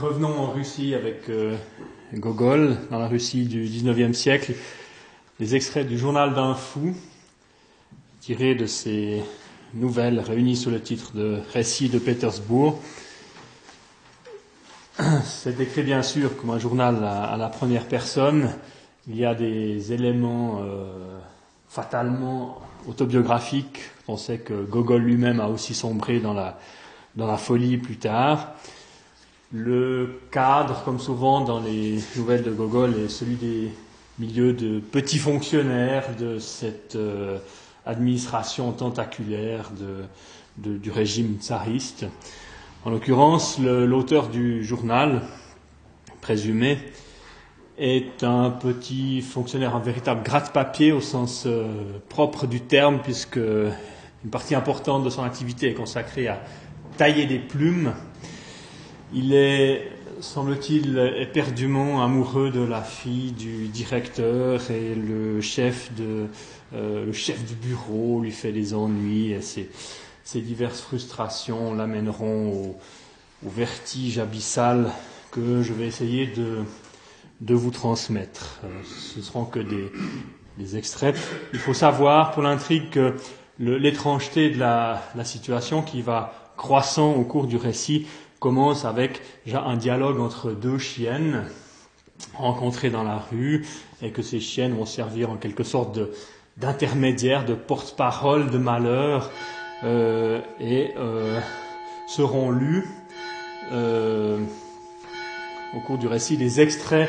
Revenons 0.00 0.38
en 0.38 0.50
Russie 0.52 0.94
avec 0.94 1.28
euh, 1.28 1.56
Gogol, 2.14 2.76
dans 2.88 3.00
la 3.00 3.08
Russie 3.08 3.46
du 3.46 3.62
XIXe 3.62 4.16
siècle, 4.16 4.54
les 5.40 5.56
extraits 5.56 5.88
du 5.88 5.98
journal 5.98 6.34
d'un 6.34 6.54
fou, 6.54 6.94
tirés 8.20 8.54
de 8.54 8.66
ces 8.66 9.24
nouvelles 9.74 10.20
réunies 10.20 10.54
sous 10.54 10.70
le 10.70 10.80
titre 10.80 11.16
de 11.16 11.40
Récits 11.52 11.88
de 11.88 11.98
Pétersbourg. 11.98 12.78
C'est 15.24 15.58
écrit 15.58 15.82
bien 15.82 16.04
sûr 16.04 16.36
comme 16.36 16.50
un 16.50 16.60
journal 16.60 17.02
à, 17.02 17.36
la 17.36 17.48
première 17.48 17.86
personne. 17.86 18.52
Il 19.08 19.16
y 19.16 19.24
a 19.24 19.34
des 19.34 19.92
éléments 19.92 20.60
euh, 20.62 21.18
fatalement 21.68 22.60
autobiographiques. 22.86 23.80
On 24.06 24.16
sait 24.16 24.38
que 24.38 24.62
Gogol 24.62 25.02
lui-même 25.02 25.40
a 25.40 25.48
aussi 25.48 25.74
sombré 25.74 26.20
dans 26.20 26.34
la, 26.34 26.56
dans 27.16 27.26
la 27.26 27.36
folie 27.36 27.78
plus 27.78 27.96
tard. 27.96 28.54
Le 29.50 30.20
cadre, 30.30 30.82
comme 30.84 31.00
souvent 31.00 31.40
dans 31.40 31.58
les 31.58 32.00
nouvelles 32.16 32.42
de 32.42 32.50
Gogol, 32.50 32.94
est 32.98 33.08
celui 33.08 33.36
des 33.36 33.72
milieux 34.18 34.52
de 34.52 34.78
petits 34.78 35.18
fonctionnaires 35.18 36.14
de 36.18 36.38
cette 36.38 36.96
euh, 36.96 37.38
administration 37.86 38.72
tentaculaire 38.72 39.70
du 40.58 40.90
régime 40.90 41.38
tsariste. 41.40 42.04
En 42.84 42.90
l'occurrence, 42.90 43.58
l'auteur 43.58 44.28
du 44.28 44.62
journal, 44.62 45.22
présumé, 46.20 46.76
est 47.78 48.22
un 48.24 48.50
petit 48.50 49.22
fonctionnaire, 49.22 49.74
un 49.74 49.80
véritable 49.80 50.22
gratte-papier 50.24 50.92
au 50.92 51.00
sens 51.00 51.44
euh, 51.46 51.98
propre 52.10 52.46
du 52.46 52.60
terme, 52.60 53.00
puisque 53.02 53.38
une 53.38 54.30
partie 54.30 54.54
importante 54.54 55.04
de 55.04 55.10
son 55.10 55.22
activité 55.22 55.70
est 55.70 55.74
consacrée 55.74 56.28
à 56.28 56.38
tailler 56.98 57.24
des 57.24 57.38
plumes 57.38 57.94
il 59.12 59.32
est, 59.32 59.90
semble-t-il, 60.20 60.98
éperdument 61.16 62.02
amoureux 62.02 62.50
de 62.50 62.60
la 62.60 62.82
fille 62.82 63.32
du 63.32 63.68
directeur 63.68 64.70
et 64.70 64.94
le 64.94 65.40
chef, 65.40 65.94
de, 65.94 66.26
euh, 66.74 67.06
le 67.06 67.12
chef 67.12 67.44
du 67.44 67.54
bureau 67.54 68.20
lui 68.20 68.32
fait 68.32 68.52
des 68.52 68.74
ennuis 68.74 69.32
et 69.32 69.40
ses, 69.40 69.70
diverses 70.40 70.80
frustrations 70.80 71.74
l'amèneront 71.74 72.52
au, 72.52 72.76
vertige 73.42 74.18
abyssal 74.18 74.90
que 75.30 75.62
je 75.62 75.72
vais 75.72 75.86
essayer 75.86 76.26
de, 76.26 77.54
vous 77.54 77.70
transmettre. 77.70 78.60
Euh, 78.64 78.68
ce 78.84 79.22
seront 79.22 79.44
que 79.44 79.60
des, 79.60 80.76
extraits. 80.76 81.16
Il 81.52 81.60
faut 81.60 81.72
savoir 81.72 82.32
pour 82.32 82.42
l'intrigue 82.42 82.90
que 82.90 83.14
l'étrangeté 83.60 84.50
de 84.50 84.58
la 84.58 85.24
situation 85.24 85.82
qui 85.82 86.02
va 86.02 86.48
croissant 86.56 87.12
au 87.12 87.22
cours 87.22 87.46
du 87.46 87.56
récit 87.56 88.06
commence 88.40 88.84
avec 88.84 89.22
un 89.52 89.76
dialogue 89.76 90.20
entre 90.20 90.52
deux 90.52 90.78
chiennes 90.78 91.44
rencontrées 92.34 92.90
dans 92.90 93.02
la 93.02 93.18
rue 93.18 93.66
et 94.02 94.10
que 94.10 94.22
ces 94.22 94.40
chiennes 94.40 94.74
vont 94.74 94.86
servir 94.86 95.30
en 95.30 95.36
quelque 95.36 95.64
sorte 95.64 95.98
d'intermédiaire, 96.56 97.44
de, 97.44 97.54
porte-parole 97.54 98.50
de 98.50 98.58
malheur 98.58 99.30
euh, 99.84 100.40
et 100.60 100.92
euh, 100.96 101.40
seront 102.08 102.50
lus 102.50 102.84
euh, 103.72 104.38
au 105.76 105.80
cours 105.80 105.98
du 105.98 106.06
récit 106.06 106.36
des 106.36 106.60
extraits 106.60 107.08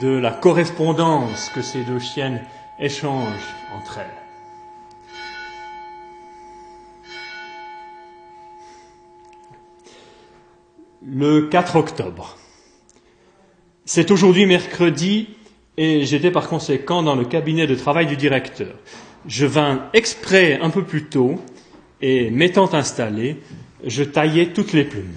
de 0.00 0.08
la 0.08 0.32
correspondance 0.32 1.50
que 1.50 1.62
ces 1.62 1.82
deux 1.84 1.98
chiennes 1.98 2.40
échangent 2.78 3.54
entre 3.76 3.98
elles. 3.98 4.21
Le 11.04 11.48
4 11.48 11.76
octobre. 11.76 12.36
C'est 13.84 14.10
aujourd'hui 14.10 14.46
mercredi 14.46 15.28
et 15.76 16.04
j'étais 16.04 16.30
par 16.30 16.48
conséquent 16.48 17.02
dans 17.02 17.16
le 17.16 17.24
cabinet 17.24 17.66
de 17.66 17.74
travail 17.74 18.06
du 18.06 18.16
directeur. 18.16 18.74
Je 19.26 19.46
vins 19.46 19.88
exprès 19.94 20.60
un 20.60 20.70
peu 20.70 20.84
plus 20.84 21.04
tôt 21.04 21.40
et 22.00 22.30
m'étant 22.30 22.72
installé, 22.72 23.38
je 23.84 24.04
taillais 24.04 24.52
toutes 24.52 24.72
les 24.72 24.84
plumes. 24.84 25.16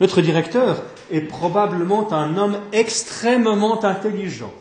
Notre 0.00 0.20
directeur 0.20 0.84
est 1.10 1.22
probablement 1.22 2.12
un 2.12 2.36
homme 2.36 2.58
extrêmement 2.72 3.84
intelligent. 3.84 4.52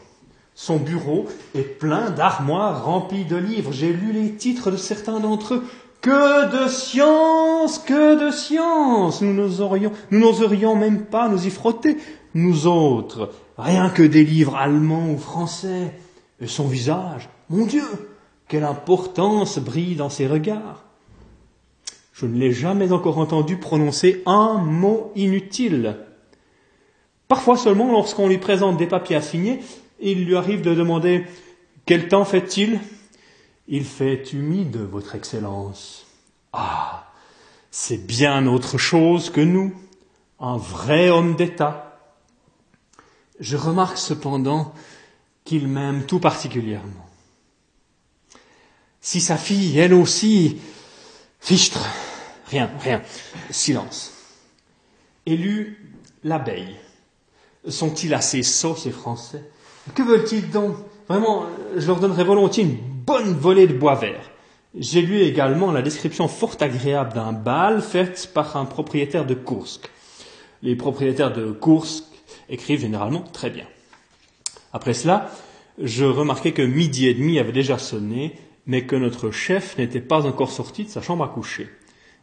Son 0.55 0.77
bureau 0.77 1.27
est 1.53 1.77
plein 1.77 2.09
d'armoires 2.09 2.85
remplies 2.85 3.25
de 3.25 3.35
livres. 3.35 3.71
J'ai 3.71 3.93
lu 3.93 4.11
les 4.11 4.33
titres 4.33 4.71
de 4.71 4.77
certains 4.77 5.19
d'entre 5.19 5.55
eux. 5.55 5.63
Que 6.01 6.63
de 6.63 6.69
science, 6.69 7.79
que 7.79 8.25
de 8.25 8.31
science 8.31 9.21
Nous 9.21 9.33
n'oserions, 9.33 9.91
nous 10.11 10.19
n'oserions 10.19 10.75
même 10.75 11.05
pas 11.05 11.27
nous 11.27 11.47
y 11.47 11.49
frotter, 11.49 11.97
nous 12.33 12.67
autres, 12.67 13.31
rien 13.57 13.89
que 13.89 14.03
des 14.03 14.23
livres 14.23 14.55
allemands 14.55 15.09
ou 15.09 15.17
français. 15.17 15.93
Son 16.45 16.67
visage, 16.67 17.29
mon 17.49 17.65
Dieu, 17.65 17.83
quelle 18.47 18.63
importance 18.63 19.57
brille 19.57 19.95
dans 19.95 20.09
ses 20.09 20.27
regards. 20.27 20.83
Je 22.13 22.25
ne 22.25 22.37
l'ai 22.37 22.51
jamais 22.51 22.91
encore 22.91 23.17
entendu 23.17 23.57
prononcer 23.57 24.21
un 24.25 24.57
mot 24.57 25.11
inutile. 25.15 25.97
Parfois 27.27 27.57
seulement, 27.57 27.91
lorsqu'on 27.91 28.27
lui 28.27 28.37
présente 28.37 28.77
des 28.77 28.87
papiers 28.87 29.15
à 29.15 29.21
signer, 29.21 29.59
il 29.99 30.25
lui 30.25 30.35
arrive 30.35 30.61
de 30.61 30.73
demander 30.73 31.25
Quel 31.85 32.07
temps 32.07 32.25
fait-il? 32.25 32.79
Il 33.67 33.85
fait 33.85 34.33
humide, 34.33 34.77
Votre 34.77 35.15
Excellence. 35.15 36.05
Ah, 36.53 37.11
c'est 37.71 38.05
bien 38.07 38.47
autre 38.47 38.77
chose 38.77 39.29
que 39.29 39.41
nous, 39.41 39.73
un 40.39 40.57
vrai 40.57 41.09
homme 41.09 41.35
d'État. 41.35 41.99
Je 43.39 43.57
remarque 43.57 43.97
cependant 43.97 44.73
qu'il 45.43 45.67
m'aime 45.67 46.05
tout 46.05 46.19
particulièrement. 46.19 47.05
Si 49.01 49.21
sa 49.21 49.37
fille, 49.37 49.77
elle 49.77 49.93
aussi, 49.93 50.57
fichtre, 51.39 51.85
rien, 52.47 52.69
rien, 52.81 53.01
silence. 53.51 54.13
Élu 55.25 55.93
l'abeille. 56.23 56.75
Sont-ils 57.67 58.13
assez 58.13 58.43
sots, 58.43 58.75
ces 58.75 58.91
Français? 58.91 59.43
Que 59.93 60.03
veulent-ils 60.03 60.49
donc? 60.49 60.75
Vraiment, 61.07 61.45
je 61.75 61.85
leur 61.87 61.99
donnerais 61.99 62.23
volontiers 62.23 62.63
une 62.63 62.96
bonne 63.07 63.33
volée 63.33 63.67
de 63.67 63.73
bois 63.73 63.95
vert. 63.95 64.29
J'ai 64.75 65.01
lu 65.01 65.21
également 65.21 65.71
la 65.71 65.81
description 65.81 66.27
fort 66.27 66.57
agréable 66.59 67.13
d'un 67.13 67.31
bal 67.31 67.81
fait 67.81 68.29
par 68.33 68.57
un 68.57 68.65
propriétaire 68.65 69.25
de 69.25 69.33
Kursk. 69.33 69.89
Les 70.61 70.75
propriétaires 70.75 71.31
de 71.31 71.53
Kursk 71.53 72.03
écrivent 72.49 72.81
généralement 72.81 73.21
très 73.21 73.49
bien. 73.49 73.65
Après 74.73 74.93
cela, 74.93 75.31
je 75.81 76.03
remarquai 76.03 76.51
que 76.51 76.61
midi 76.61 77.07
et 77.07 77.13
demi 77.13 77.39
avait 77.39 77.53
déjà 77.53 77.77
sonné, 77.77 78.33
mais 78.65 78.85
que 78.85 78.97
notre 78.97 79.31
chef 79.31 79.77
n'était 79.77 80.01
pas 80.01 80.25
encore 80.25 80.51
sorti 80.51 80.83
de 80.83 80.89
sa 80.89 81.01
chambre 81.01 81.23
à 81.23 81.29
coucher. 81.29 81.69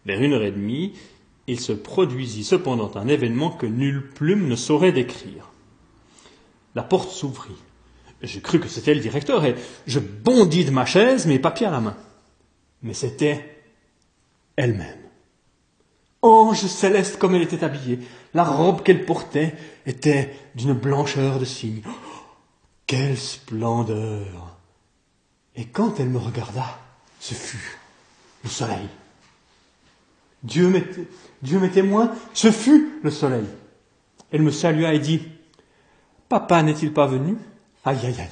Vers 0.04 0.20
une 0.20 0.34
heure 0.34 0.44
et 0.44 0.52
demie, 0.52 0.92
il 1.46 1.60
se 1.60 1.72
produisit 1.72 2.44
cependant 2.44 2.90
un 2.94 3.08
événement 3.08 3.50
que 3.50 3.64
nulle 3.64 4.10
plume 4.10 4.48
ne 4.48 4.56
saurait 4.56 4.92
décrire. 4.92 5.50
La 6.74 6.82
porte 6.82 7.10
s'ouvrit. 7.10 7.56
J'ai 8.24 8.40
cru 8.40 8.58
que 8.58 8.68
c'était 8.68 8.94
le 8.94 9.00
directeur 9.00 9.44
et 9.44 9.54
je 9.86 9.98
bondis 10.00 10.64
de 10.64 10.70
ma 10.70 10.86
chaise, 10.86 11.26
mes 11.26 11.38
papiers 11.38 11.66
à 11.66 11.70
la 11.70 11.80
main. 11.80 11.96
Mais 12.82 12.94
c'était 12.94 13.62
elle-même. 14.56 14.98
Ange 16.22 16.66
céleste 16.66 17.18
comme 17.18 17.34
elle 17.34 17.42
était 17.42 17.64
habillée. 17.64 17.98
La 18.32 18.44
robe 18.44 18.82
qu'elle 18.82 19.04
portait 19.04 19.54
était 19.84 20.34
d'une 20.54 20.72
blancheur 20.72 21.38
de 21.38 21.44
cygne. 21.44 21.82
quelle 22.86 23.18
splendeur 23.18 24.56
Et 25.54 25.66
quand 25.66 26.00
elle 26.00 26.08
me 26.08 26.18
regarda, 26.18 26.64
ce 27.20 27.34
fut 27.34 27.78
le 28.42 28.48
soleil. 28.48 28.88
Dieu 30.42 30.68
m'est, 30.68 30.84
Dieu 31.42 31.58
m'est 31.58 31.70
témoin, 31.70 32.12
ce 32.32 32.50
fut 32.50 33.00
le 33.02 33.10
soleil. 33.10 33.46
Elle 34.30 34.42
me 34.42 34.50
salua 34.50 34.94
et 34.94 34.99
dit, 34.99 35.22
Papa 36.28 36.62
n'est-il 36.62 36.93
pas 36.93 37.06
venu? 37.06 37.37
Aïe, 37.84 37.98
aïe, 38.04 38.14
aïe, 38.19 38.28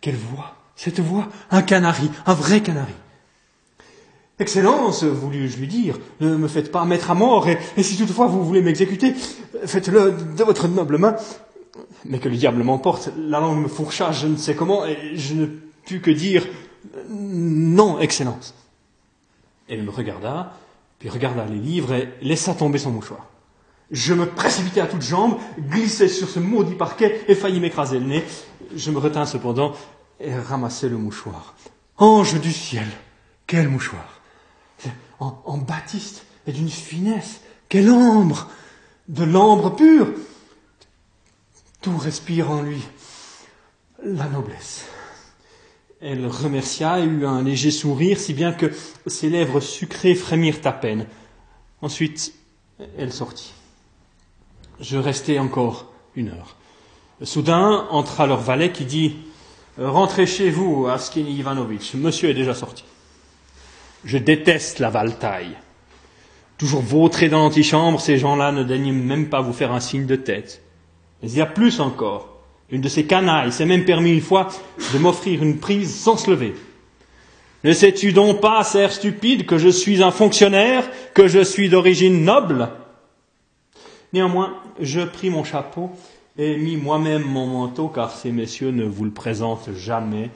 quelle 0.00 0.16
voix 0.16 0.54
Cette 0.74 1.00
voix, 1.00 1.28
un 1.50 1.62
canari, 1.62 2.10
un 2.26 2.34
vrai 2.34 2.60
canari. 2.60 2.94
Excellence, 4.38 5.04
voulus-je 5.04 5.56
lui 5.58 5.66
dire, 5.66 5.98
ne 6.20 6.36
me 6.36 6.48
faites 6.48 6.70
pas 6.70 6.84
mettre 6.84 7.10
à 7.10 7.14
mort, 7.14 7.48
et, 7.48 7.82
si 7.82 7.96
toutefois 7.96 8.26
vous 8.26 8.44
voulez 8.44 8.60
m'exécuter, 8.62 9.14
faites-le 9.64 10.12
de 10.36 10.44
votre 10.44 10.68
noble 10.68 10.98
main. 10.98 11.16
Mais 12.04 12.18
que 12.18 12.28
le 12.28 12.36
diable 12.36 12.62
m'emporte, 12.62 13.10
la 13.16 13.40
langue 13.40 13.62
me 13.62 13.68
fourcha 13.68 14.12
je 14.12 14.26
ne 14.26 14.36
sais 14.36 14.54
comment, 14.54 14.84
et 14.84 15.16
je 15.16 15.34
ne 15.34 15.46
pus 15.86 16.00
que 16.00 16.10
dire 16.10 16.46
non, 17.08 17.98
Excellence. 17.98 18.54
Elle 19.68 19.82
me 19.82 19.90
regarda, 19.90 20.52
puis 20.98 21.08
regarda 21.08 21.44
les 21.46 21.58
livres 21.58 21.92
et 21.94 22.08
laissa 22.22 22.54
tomber 22.54 22.78
son 22.78 22.90
mouchoir. 22.90 23.26
Je 23.90 24.14
me 24.14 24.26
précipitai 24.26 24.80
à 24.80 24.86
toutes 24.86 25.02
jambes, 25.02 25.38
glissai 25.58 26.08
sur 26.08 26.28
ce 26.28 26.40
maudit 26.40 26.74
parquet 26.74 27.24
et 27.28 27.34
faillis 27.34 27.60
m'écraser 27.60 28.00
le 28.00 28.06
nez. 28.06 28.24
Je 28.74 28.90
me 28.90 28.98
retins 28.98 29.26
cependant 29.26 29.74
et 30.18 30.34
ramassai 30.34 30.88
le 30.88 30.96
mouchoir. 30.96 31.54
Ange 31.96 32.40
du 32.40 32.52
ciel, 32.52 32.86
quel 33.46 33.68
mouchoir 33.68 34.20
En, 35.20 35.40
en 35.44 35.58
baptiste 35.58 36.26
et 36.46 36.52
d'une 36.52 36.68
finesse, 36.68 37.40
quelle 37.68 37.90
ambre 37.90 38.48
de 39.08 39.24
l'ambre 39.24 39.74
pur. 39.76 40.08
Tout 41.80 41.96
respire 41.96 42.50
en 42.50 42.62
lui 42.62 42.82
la 44.02 44.28
noblesse. 44.28 44.86
Elle 46.00 46.26
remercia 46.26 47.00
et 47.00 47.04
eut 47.04 47.24
un 47.24 47.42
léger 47.42 47.70
sourire, 47.70 48.18
si 48.18 48.34
bien 48.34 48.52
que 48.52 48.70
ses 49.06 49.30
lèvres 49.30 49.60
sucrées 49.60 50.14
frémirent 50.14 50.60
à 50.64 50.72
peine. 50.72 51.06
Ensuite, 51.80 52.34
elle 52.98 53.12
sortit. 53.12 53.54
Je 54.80 54.98
restai 54.98 55.38
encore 55.38 55.92
une 56.16 56.28
heure. 56.28 56.56
Soudain 57.22 57.86
entra 57.90 58.26
leur 58.26 58.40
valet 58.40 58.72
qui 58.72 58.84
dit 58.84 59.16
Rentrez 59.78 60.26
chez 60.26 60.50
vous, 60.50 60.86
Askini 60.86 61.32
Ivanovitch, 61.32 61.94
monsieur 61.94 62.30
est 62.30 62.34
déjà 62.34 62.54
sorti. 62.54 62.84
Je 64.04 64.18
déteste 64.18 64.78
la 64.78 64.90
valtaille. 64.90 65.56
Toujours 66.58 66.80
vautré 66.80 67.28
dans 67.28 67.40
l'antichambre, 67.40 68.00
ces 68.00 68.18
gens-là 68.18 68.52
ne 68.52 68.64
daignent 68.64 68.92
même 68.92 69.28
pas 69.28 69.40
vous 69.40 69.52
faire 69.52 69.72
un 69.72 69.80
signe 69.80 70.06
de 70.06 70.16
tête. 70.16 70.62
Mais 71.22 71.30
il 71.30 71.36
y 71.36 71.42
a 71.42 71.46
plus 71.46 71.80
encore. 71.80 72.36
Une 72.70 72.80
de 72.80 72.88
ces 72.88 73.06
canailles 73.06 73.52
s'est 73.52 73.66
même 73.66 73.84
permis 73.84 74.12
une 74.12 74.20
fois 74.20 74.48
de 74.92 74.98
m'offrir 74.98 75.42
une 75.42 75.58
prise 75.58 75.94
sans 75.94 76.16
se 76.16 76.30
lever. 76.30 76.54
Ne 77.64 77.72
sais-tu 77.72 78.12
donc 78.12 78.40
pas, 78.40 78.62
serre 78.64 78.92
stupide, 78.92 79.46
que 79.46 79.58
je 79.58 79.68
suis 79.68 80.02
un 80.02 80.10
fonctionnaire, 80.10 80.88
que 81.14 81.28
je 81.28 81.42
suis 81.42 81.68
d'origine 81.68 82.24
noble? 82.24 82.68
Néanmoins, 84.16 84.54
je 84.80 85.02
pris 85.02 85.28
mon 85.28 85.44
chapeau 85.44 85.90
et 86.38 86.56
mis 86.56 86.78
moi-même 86.78 87.20
mon 87.20 87.46
manteau, 87.46 87.88
car 87.88 88.10
ces 88.10 88.32
messieurs 88.32 88.70
ne 88.70 88.86
vous 88.86 89.04
le 89.04 89.10
présentent 89.10 89.74
jamais, 89.74 90.30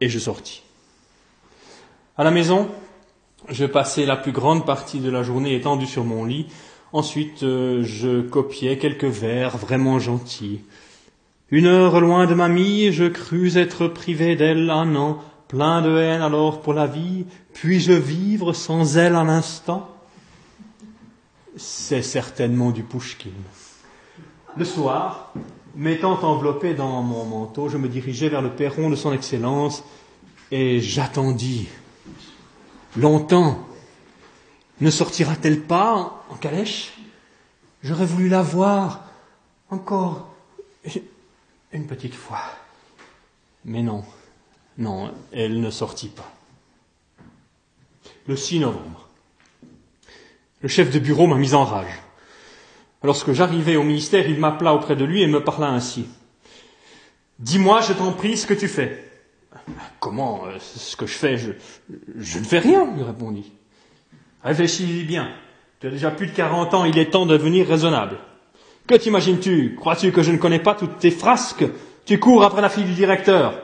et 0.00 0.08
je 0.08 0.18
sortis. 0.18 0.62
À 2.16 2.24
la 2.24 2.30
maison, 2.30 2.70
je 3.50 3.66
passai 3.66 4.06
la 4.06 4.16
plus 4.16 4.32
grande 4.32 4.64
partie 4.64 5.00
de 5.00 5.10
la 5.10 5.22
journée 5.22 5.54
étendu 5.54 5.84
sur 5.84 6.04
mon 6.04 6.24
lit. 6.24 6.46
Ensuite, 6.94 7.42
euh, 7.42 7.82
je 7.82 8.22
copiais 8.22 8.78
quelques 8.78 9.04
vers 9.04 9.58
vraiment 9.58 9.98
gentils. 9.98 10.62
Une 11.50 11.66
heure 11.66 12.00
loin 12.00 12.24
de 12.24 12.32
mamie, 12.32 12.92
je 12.92 13.04
crus 13.04 13.56
être 13.56 13.88
privé 13.88 14.36
d'elle 14.36 14.70
un 14.70 14.96
an, 14.96 15.18
plein 15.48 15.82
de 15.82 15.94
haine 15.98 16.22
alors 16.22 16.62
pour 16.62 16.72
la 16.72 16.86
vie, 16.86 17.26
puis-je 17.52 17.92
vivre 17.92 18.54
sans 18.54 18.96
elle 18.96 19.16
un 19.16 19.28
instant? 19.28 19.86
C'est 21.58 22.02
certainement 22.02 22.70
du 22.70 22.84
Pouchkin. 22.84 23.30
Le 24.56 24.64
soir, 24.64 25.32
m'étant 25.74 26.22
enveloppé 26.22 26.74
dans 26.74 27.02
mon 27.02 27.24
manteau, 27.24 27.68
je 27.68 27.76
me 27.76 27.88
dirigeai 27.88 28.28
vers 28.28 28.42
le 28.42 28.50
perron 28.50 28.88
de 28.88 28.94
son 28.94 29.12
Excellence 29.12 29.82
et 30.52 30.80
j'attendis. 30.80 31.68
Longtemps. 32.96 33.66
Ne 34.80 34.90
sortira-t-elle 34.90 35.60
pas 35.60 36.24
en 36.30 36.36
calèche? 36.36 36.96
J'aurais 37.82 38.06
voulu 38.06 38.28
la 38.28 38.42
voir 38.42 39.04
encore 39.70 40.28
une 41.72 41.86
petite 41.86 42.14
fois. 42.14 42.42
Mais 43.64 43.82
non, 43.82 44.04
non, 44.78 45.12
elle 45.32 45.60
ne 45.60 45.70
sortit 45.70 46.08
pas. 46.08 46.32
Le 48.26 48.36
6 48.36 48.60
novembre, 48.60 49.07
le 50.60 50.68
chef 50.68 50.90
de 50.90 50.98
bureau 50.98 51.26
m'a 51.26 51.36
mis 51.36 51.54
en 51.54 51.64
rage. 51.64 52.00
Lorsque 53.02 53.32
j'arrivai 53.32 53.76
au 53.76 53.84
ministère, 53.84 54.28
il 54.28 54.38
m'appela 54.38 54.74
auprès 54.74 54.96
de 54.96 55.04
lui 55.04 55.22
et 55.22 55.26
me 55.26 55.42
parla 55.42 55.68
ainsi. 55.68 56.06
Dis-moi, 57.38 57.80
je 57.80 57.92
t'en 57.92 58.12
prie, 58.12 58.36
ce 58.36 58.46
que 58.46 58.54
tu 58.54 58.66
fais. 58.66 59.04
Comment 60.00 60.42
euh, 60.46 60.58
ce 60.58 60.96
que 60.96 61.06
je 61.06 61.12
fais 61.14 61.38
je, 61.38 61.52
je 62.16 62.38
ne 62.38 62.44
fais 62.44 62.58
rien, 62.58 62.84
lui 62.96 63.02
répondit. 63.02 63.52
Réfléchis 64.42 65.04
bien. 65.04 65.28
Tu 65.80 65.86
as 65.86 65.90
déjà 65.90 66.10
plus 66.10 66.26
de 66.26 66.32
40 66.32 66.74
ans, 66.74 66.84
il 66.84 66.98
est 66.98 67.10
temps 67.10 67.26
de 67.26 67.36
devenir 67.36 67.68
raisonnable. 67.68 68.16
Que 68.88 68.96
t'imagines-tu? 68.96 69.76
Crois-tu 69.78 70.10
que 70.10 70.22
je 70.22 70.32
ne 70.32 70.38
connais 70.38 70.58
pas 70.58 70.74
toutes 70.74 70.98
tes 70.98 71.10
frasques? 71.10 71.64
Tu 72.04 72.18
cours 72.18 72.42
après 72.42 72.62
la 72.62 72.68
fille 72.68 72.84
du 72.84 72.94
directeur. 72.94 73.60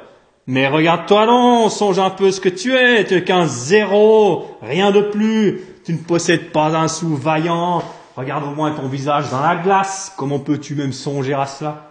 Mais 0.46 0.68
regarde-toi 0.68 1.26
non, 1.26 1.70
songe 1.70 1.98
un 1.98 2.10
peu 2.10 2.30
ce 2.30 2.40
que 2.40 2.50
tu 2.50 2.74
es, 2.76 3.04
tu 3.04 3.14
es 3.14 3.24
qu'un 3.24 3.46
zéro, 3.46 4.58
rien 4.60 4.90
de 4.92 5.00
plus. 5.00 5.62
Tu 5.84 5.92
ne 5.92 5.98
possèdes 5.98 6.50
pas 6.50 6.76
un 6.76 6.88
sou 6.88 7.14
vaillant. 7.14 7.82
Regarde 8.16 8.44
au 8.44 8.54
moins 8.54 8.72
ton 8.72 8.88
visage 8.88 9.30
dans 9.30 9.40
la 9.40 9.56
glace. 9.56 10.12
Comment 10.16 10.38
peux-tu 10.38 10.74
même 10.74 10.92
songer 10.92 11.34
à 11.34 11.46
cela? 11.46 11.90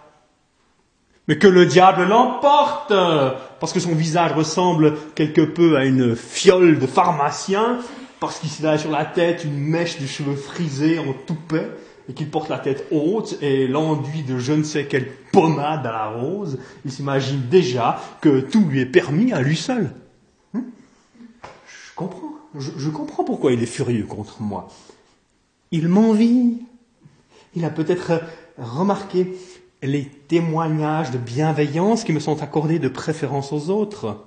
Mais 1.28 1.38
que 1.38 1.46
le 1.46 1.64
diable 1.64 2.04
l'emporte 2.04 2.92
Parce 3.60 3.72
que 3.72 3.80
son 3.80 3.94
visage 3.94 4.32
ressemble 4.32 4.94
quelque 5.14 5.40
peu 5.40 5.76
à 5.76 5.84
une 5.84 6.16
fiole 6.16 6.78
de 6.78 6.86
pharmacien, 6.86 7.78
parce 8.20 8.38
qu'il 8.38 8.66
a 8.66 8.78
sur 8.78 8.90
la 8.90 9.04
tête 9.04 9.44
une 9.44 9.58
mèche 9.58 10.00
de 10.00 10.06
cheveux 10.06 10.36
frisés 10.36 10.98
en 10.98 11.12
toupet 11.26 11.70
et 12.08 12.12
qu'il 12.12 12.28
porte 12.28 12.50
la 12.50 12.58
tête 12.58 12.86
haute 12.90 13.38
et 13.40 13.66
l'enduit 13.66 14.22
de 14.22 14.38
je 14.38 14.52
ne 14.52 14.62
sais 14.62 14.86
quelle 14.86 15.10
pommade 15.32 15.86
à 15.86 15.92
la 15.92 16.06
rose, 16.08 16.58
il 16.84 16.92
s'imagine 16.92 17.42
déjà 17.48 18.00
que 18.20 18.40
tout 18.40 18.66
lui 18.68 18.80
est 18.80 18.86
permis 18.86 19.32
à 19.32 19.40
lui 19.40 19.56
seul. 19.56 19.92
Hein 20.54 20.64
je 21.66 21.94
comprends, 21.94 22.33
je, 22.56 22.90
comprends 22.90 23.24
pourquoi 23.24 23.52
il 23.52 23.62
est 23.62 23.66
furieux 23.66 24.04
contre 24.04 24.40
moi. 24.40 24.68
Il 25.70 25.88
m'envie. 25.88 26.58
Il 27.54 27.64
a 27.64 27.70
peut-être 27.70 28.20
remarqué 28.58 29.36
les 29.82 30.04
témoignages 30.04 31.10
de 31.10 31.18
bienveillance 31.18 32.04
qui 32.04 32.12
me 32.12 32.20
sont 32.20 32.42
accordés 32.42 32.78
de 32.78 32.88
préférence 32.88 33.52
aux 33.52 33.70
autres. 33.70 34.24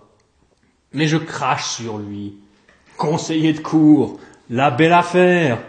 Mais 0.93 1.07
je 1.07 1.17
crache 1.17 1.67
sur 1.67 1.97
lui. 1.97 2.35
Conseiller 2.97 3.53
de 3.53 3.59
cour, 3.59 4.19
la 4.49 4.71
belle 4.71 4.93
affaire, 4.93 5.61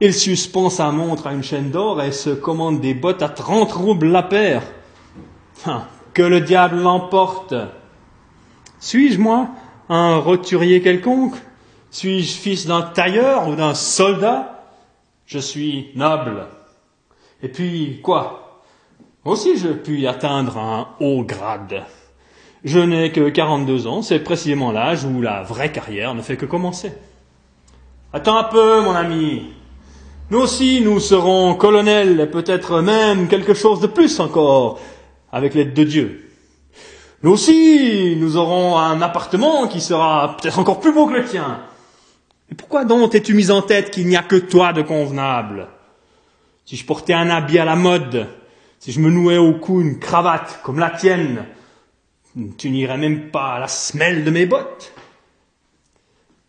il 0.00 0.14
suspend 0.14 0.70
sa 0.70 0.90
montre 0.92 1.26
à 1.26 1.32
une 1.32 1.42
chaîne 1.42 1.70
d'or 1.70 2.02
et 2.02 2.12
se 2.12 2.30
commande 2.30 2.80
des 2.80 2.94
bottes 2.94 3.22
à 3.22 3.28
trente 3.28 3.72
roubles 3.72 4.08
la 4.08 4.22
paire. 4.22 4.62
Hein, 5.66 5.84
que 6.14 6.22
le 6.22 6.40
diable 6.40 6.80
l'emporte. 6.80 7.54
Suis-je, 8.78 9.18
moi, 9.18 9.50
un 9.90 10.16
roturier 10.16 10.80
quelconque? 10.80 11.36
Suis-je 11.90 12.32
fils 12.38 12.66
d'un 12.66 12.82
tailleur 12.82 13.48
ou 13.48 13.56
d'un 13.56 13.74
soldat? 13.74 14.64
Je 15.26 15.38
suis 15.38 15.90
noble. 15.94 16.46
Et 17.42 17.48
puis, 17.48 18.00
quoi? 18.02 18.62
Aussi, 19.24 19.56
je 19.56 19.68
puis 19.68 20.06
atteindre 20.06 20.58
un 20.58 20.88
haut 21.00 21.24
grade. 21.24 21.82
Je 22.64 22.78
n'ai 22.78 23.10
que 23.10 23.28
42 23.28 23.86
ans, 23.86 24.02
c'est 24.02 24.20
précisément 24.20 24.70
l'âge 24.70 25.04
où 25.04 25.20
la 25.20 25.42
vraie 25.42 25.72
carrière 25.72 26.14
ne 26.14 26.22
fait 26.22 26.36
que 26.36 26.46
commencer. 26.46 26.92
Attends 28.12 28.36
un 28.36 28.44
peu, 28.44 28.82
mon 28.82 28.94
ami, 28.94 29.46
nous 30.30 30.38
aussi, 30.38 30.80
nous 30.80 31.00
serons 31.00 31.54
colonels 31.54 32.20
et 32.20 32.26
peut-être 32.26 32.80
même 32.82 33.26
quelque 33.26 33.54
chose 33.54 33.80
de 33.80 33.88
plus 33.88 34.20
encore, 34.20 34.78
avec 35.32 35.54
l'aide 35.54 35.74
de 35.74 35.84
Dieu. 35.84 36.30
Nous 37.22 37.32
aussi, 37.32 38.16
nous 38.16 38.36
aurons 38.36 38.78
un 38.78 39.02
appartement 39.02 39.66
qui 39.66 39.80
sera 39.80 40.36
peut-être 40.36 40.58
encore 40.60 40.78
plus 40.78 40.92
beau 40.92 41.06
que 41.06 41.14
le 41.14 41.24
tien. 41.24 41.60
Et 42.50 42.54
pourquoi 42.54 42.84
donc 42.84 43.12
t'es-tu 43.12 43.34
mis 43.34 43.50
en 43.50 43.62
tête 43.62 43.90
qu'il 43.90 44.06
n'y 44.06 44.16
a 44.16 44.22
que 44.22 44.36
toi 44.36 44.72
de 44.72 44.82
convenable? 44.82 45.68
Si 46.64 46.76
je 46.76 46.84
portais 46.84 47.14
un 47.14 47.30
habit 47.30 47.58
à 47.58 47.64
la 47.64 47.76
mode, 47.76 48.28
si 48.78 48.92
je 48.92 49.00
me 49.00 49.10
nouais 49.10 49.38
au 49.38 49.54
cou 49.54 49.80
une 49.80 49.98
cravate 49.98 50.60
comme 50.62 50.78
la 50.78 50.90
tienne, 50.90 51.46
tu 52.58 52.70
n'irais 52.70 52.98
même 52.98 53.30
pas 53.30 53.54
à 53.54 53.58
la 53.58 53.68
semelle 53.68 54.24
de 54.24 54.30
mes 54.30 54.46
bottes. 54.46 54.92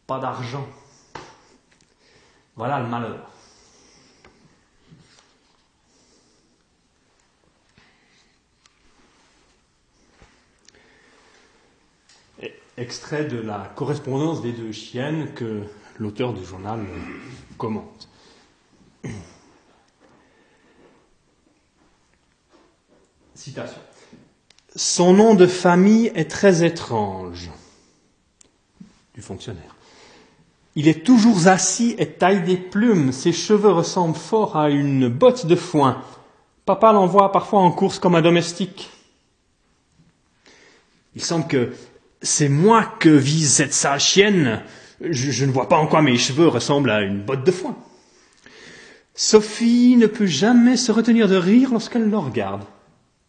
Pas 0.07 0.19
d'argent. 0.19 0.67
Voilà 2.55 2.79
le 2.79 2.87
malheur. 2.87 3.31
extrait 12.77 13.25
de 13.25 13.37
la 13.37 13.71
correspondance 13.75 14.41
des 14.41 14.53
deux 14.53 14.71
chiennes 14.71 15.33
que 15.35 15.61
l'auteur 16.01 16.33
du 16.33 16.43
journal 16.43 16.79
commente. 17.59 18.09
Citation. 23.35 23.77
Son 24.75 25.13
nom 25.13 25.35
de 25.35 25.45
famille 25.45 26.11
est 26.15 26.29
très 26.29 26.65
étrange. 26.65 27.51
Du 29.13 29.21
fonctionnaire. 29.21 29.75
Il 30.75 30.87
est 30.87 31.05
toujours 31.05 31.47
assis 31.47 31.93
et 31.99 32.07
taille 32.07 32.43
des 32.43 32.57
plumes. 32.57 33.11
Ses 33.11 33.33
cheveux 33.33 33.71
ressemblent 33.71 34.17
fort 34.17 34.57
à 34.57 34.71
une 34.71 35.07
botte 35.07 35.45
de 35.45 35.55
foin. 35.55 36.01
Papa 36.65 36.93
l'envoie 36.93 37.31
parfois 37.31 37.59
en 37.59 37.71
course 37.71 37.99
comme 37.99 38.15
un 38.15 38.21
domestique. 38.23 38.89
Il 41.13 41.23
semble 41.23 41.45
que 41.45 41.73
c'est 42.23 42.49
moi 42.49 42.85
que 42.99 43.09
vise 43.09 43.53
cette 43.53 43.73
sale 43.73 43.99
chienne. 43.99 44.63
Je, 45.03 45.45
ne 45.45 45.51
vois 45.51 45.67
pas 45.67 45.77
en 45.77 45.87
quoi 45.87 46.01
mes 46.01 46.17
cheveux 46.17 46.47
ressemblent 46.47 46.91
à 46.91 47.01
une 47.01 47.21
botte 47.21 47.43
de 47.43 47.51
foin. 47.51 47.75
Sophie 49.15 49.95
ne 49.97 50.05
peut 50.07 50.27
jamais 50.27 50.77
se 50.77 50.91
retenir 50.91 51.27
de 51.27 51.35
rire 51.35 51.69
lorsqu'elle 51.71 52.09
le 52.09 52.17
regarde. 52.17 52.63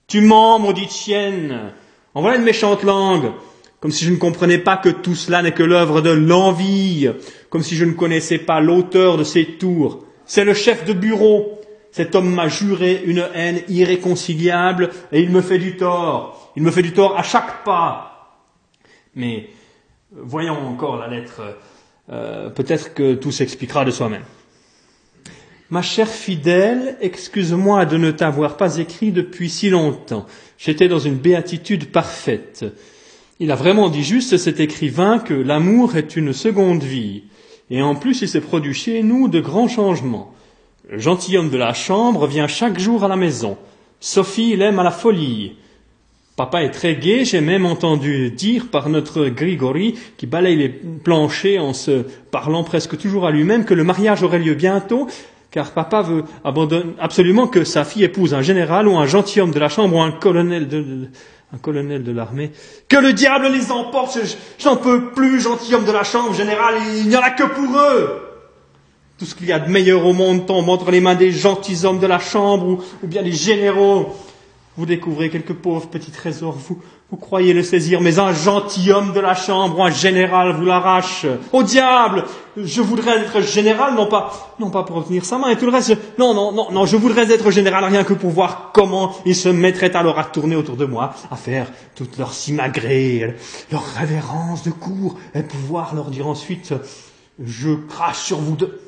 Tu 0.07 0.21
mens, 0.21 0.59
maudite 0.59 0.93
chienne. 0.93 1.73
En 2.15 2.21
voilà 2.21 2.37
une 2.37 2.45
méchante 2.45 2.83
langue. 2.83 3.33
Comme 3.81 3.91
si 3.91 4.05
je 4.05 4.11
ne 4.11 4.17
comprenais 4.17 4.59
pas 4.59 4.77
que 4.77 4.91
tout 4.91 5.15
cela 5.15 5.43
n'est 5.43 5.53
que 5.53 5.63
l'œuvre 5.63 6.03
de 6.03 6.11
l'envie. 6.11 7.09
Comme 7.49 7.63
si 7.63 7.75
je 7.75 7.85
ne 7.85 7.93
connaissais 7.93 8.39
pas 8.39 8.61
l'auteur 8.61 9.17
de 9.17 9.25
ces 9.25 9.45
tours. 9.45 10.05
C'est 10.27 10.45
le 10.45 10.55
chef 10.55 10.85
de 10.85 10.93
bureau. 10.93 11.59
Cet 11.91 12.15
homme 12.15 12.35
m'a 12.35 12.49
juré 12.49 13.03
une 13.05 13.27
haine 13.35 13.63
irréconciliable 13.69 14.91
et 15.11 15.21
il 15.21 15.31
me 15.31 15.41
fait 15.41 15.59
du 15.59 15.77
tort. 15.77 16.53
Il 16.55 16.63
me 16.63 16.71
fait 16.71 16.83
du 16.83 16.93
tort 16.93 17.19
à 17.19 17.23
chaque 17.23 17.65
pas. 17.65 18.39
Mais 19.15 19.49
voyons 20.15 20.59
encore 20.67 20.97
la 20.97 21.09
lettre. 21.09 21.43
Euh, 22.11 22.51
peut-être 22.51 22.95
que 22.95 23.15
tout 23.15 23.33
s'expliquera 23.33 23.85
de 23.85 23.91
soi-même. 23.91 24.25
Ma 25.71 25.83
chère 25.83 26.09
fidèle, 26.09 26.99
excuse-moi 27.01 27.87
de 27.87 27.97
ne 27.97 28.11
t'avoir 28.11 28.57
pas 28.57 28.77
écrit 28.77 29.11
depuis 29.11 29.49
si 29.49 29.71
longtemps. 29.71 30.27
J'étais 30.59 30.89
dans 30.89 30.99
une 30.99 31.17
béatitude 31.17 31.91
parfaite. 31.91 32.67
Il 33.41 33.51
a 33.51 33.57
vraiment 33.57 33.89
dit 33.89 34.03
juste, 34.05 34.37
cet 34.37 34.61
écrivain, 34.61 35.19
que 35.19 35.33
l'amour 35.33 35.97
est 35.97 36.15
une 36.15 36.33
seconde 36.33 36.83
vie. 36.83 37.23
Et 37.71 37.81
en 37.81 37.95
plus, 37.95 38.21
il 38.21 38.29
s'est 38.29 38.43
produit 38.43 38.75
chez 38.75 39.03
nous 39.03 39.29
de 39.29 39.41
grands 39.41 39.69
changements. 39.69 40.35
Le 40.91 40.99
gentilhomme 40.99 41.49
de 41.49 41.57
la 41.57 41.73
chambre 41.73 42.27
vient 42.27 42.49
chaque 42.49 42.79
jour 42.79 43.03
à 43.03 43.09
la 43.09 43.17
maison. 43.17 43.57
Sophie 43.99 44.57
l'aime 44.57 44.79
à 44.79 44.83
la 44.83 44.91
folie. 44.91 45.57
Papa 46.35 46.63
est 46.63 46.71
très 46.71 46.97
gai, 46.97 47.27
j'ai 47.27 47.43
même 47.43 47.67
entendu 47.67 48.31
dire 48.31 48.69
par 48.71 48.89
notre 48.89 49.27
Grigori, 49.27 49.99
qui 50.17 50.27
balaye 50.27 50.57
les 50.57 50.71
planchers 50.71 51.63
en 51.63 51.75
se 51.75 52.05
parlant 52.31 52.65
presque 52.65 52.97
toujours 52.97 53.27
à 53.27 53.31
lui-même, 53.31 53.67
que 53.67 53.75
le 53.75 53.85
mariage 53.85 54.23
aurait 54.23 54.39
lieu 54.39 54.55
bientôt, 54.55 55.09
car 55.51 55.73
papa 55.73 56.01
veut 56.01 56.25
absolument 56.99 57.47
que 57.47 57.65
sa 57.65 57.85
fille 57.85 58.05
épouse 58.05 58.33
un 58.33 58.41
général 58.41 58.89
ou 58.89 58.97
un 58.97 59.05
gentilhomme 59.05 59.51
de 59.51 59.59
la 59.59 59.69
chambre 59.69 59.97
ou 59.97 60.01
un 60.01 60.11
colonel 60.11 60.69
de, 60.69 61.09
un 61.53 61.59
colonel 61.59 62.03
de 62.03 62.13
l'armée. 62.13 62.51
Que 62.89 62.97
le 62.97 63.13
diable 63.13 63.49
les 63.53 63.71
emporte, 63.71 64.19
j'en 64.59 64.77
peux 64.77 65.11
plus, 65.11 65.39
gentilhomme 65.39 65.85
de 65.85 65.93
la 65.93 66.03
chambre, 66.03 66.33
général, 66.35 66.77
il 66.97 67.09
n'y 67.09 67.17
en 67.17 67.21
a 67.21 67.31
que 67.31 67.45
pour 67.45 67.79
eux. 67.79 68.23
Tout 69.19 69.27
ce 69.27 69.35
qu'il 69.35 69.47
y 69.49 69.53
a 69.53 69.59
de 69.59 69.71
meilleur 69.71 70.07
au 70.07 70.15
monde 70.15 70.47
tombe 70.47 70.71
entre 70.71 70.91
les 70.91 71.03
mains 71.03 71.15
des 71.15 71.31
gentilshommes 71.31 72.01
de 72.01 72.07
la 72.07 72.19
chambre 72.19 72.67
ou, 72.67 72.81
ou 73.03 73.07
bien 73.07 73.23
des 73.23 73.33
généraux. 73.33 74.17
Vous 74.79 74.87
découvrez 74.87 75.29
quelques 75.29 75.53
pauvres 75.53 75.89
petits 75.89 76.13
trésors, 76.13 76.55
vous, 76.55 76.79
vous 77.11 77.17
croyez 77.19 77.53
le 77.53 77.63
saisir, 77.63 78.01
mais 78.01 78.19
un 78.19 78.33
gentilhomme 78.33 79.13
de 79.13 79.21
la 79.21 79.35
chambre 79.35 79.85
un 79.85 79.91
général 79.91 80.57
vous 80.57 80.65
l'arrache. 80.65 81.27
Au 81.53 81.63
diable 81.63 82.25
Je 82.57 82.81
voudrais 82.81 83.19
être 83.19 83.43
général, 83.43 83.95
non 83.95 84.07
pas, 84.07 84.55
non 84.59 84.71
pas 84.71 84.83
pour 84.85 84.97
obtenir 84.97 85.27
sa 85.27 85.37
main 85.37 85.51
et 85.51 85.57
tout 85.57 85.67
le 85.67 85.73
reste. 85.73 85.95
Non, 86.19 86.33
non, 86.33 86.53
non, 86.53 86.71
non, 86.73 86.87
je 86.87 86.97
voudrais 86.97 87.31
être 87.31 87.51
général 87.51 87.85
rien 87.85 88.03
que 88.03 88.15
pour 88.15 88.31
voir 88.31 88.71
comment 88.73 89.15
ils 89.27 89.37
se 89.37 89.51
mettraient 89.51 89.95
alors 89.95 90.19
à 90.19 90.25
tourner 90.25 90.57
autour 90.57 90.77
de 90.77 90.87
moi, 90.87 91.13
à 91.31 91.37
faire 91.37 91.71
toute 91.95 92.17
leur 92.17 92.33
simagrée, 92.33 93.37
leur 93.71 93.85
révérence 93.85 94.63
de 94.63 94.71
cour, 94.71 95.19
et 95.35 95.43
pouvoir 95.43 95.95
leur 95.95 96.07
dire 96.07 96.27
ensuite, 96.27 96.73
je 97.45 97.75
crache 97.75 98.21
sur 98.23 98.39
vous 98.39 98.57
deux. 98.57 98.81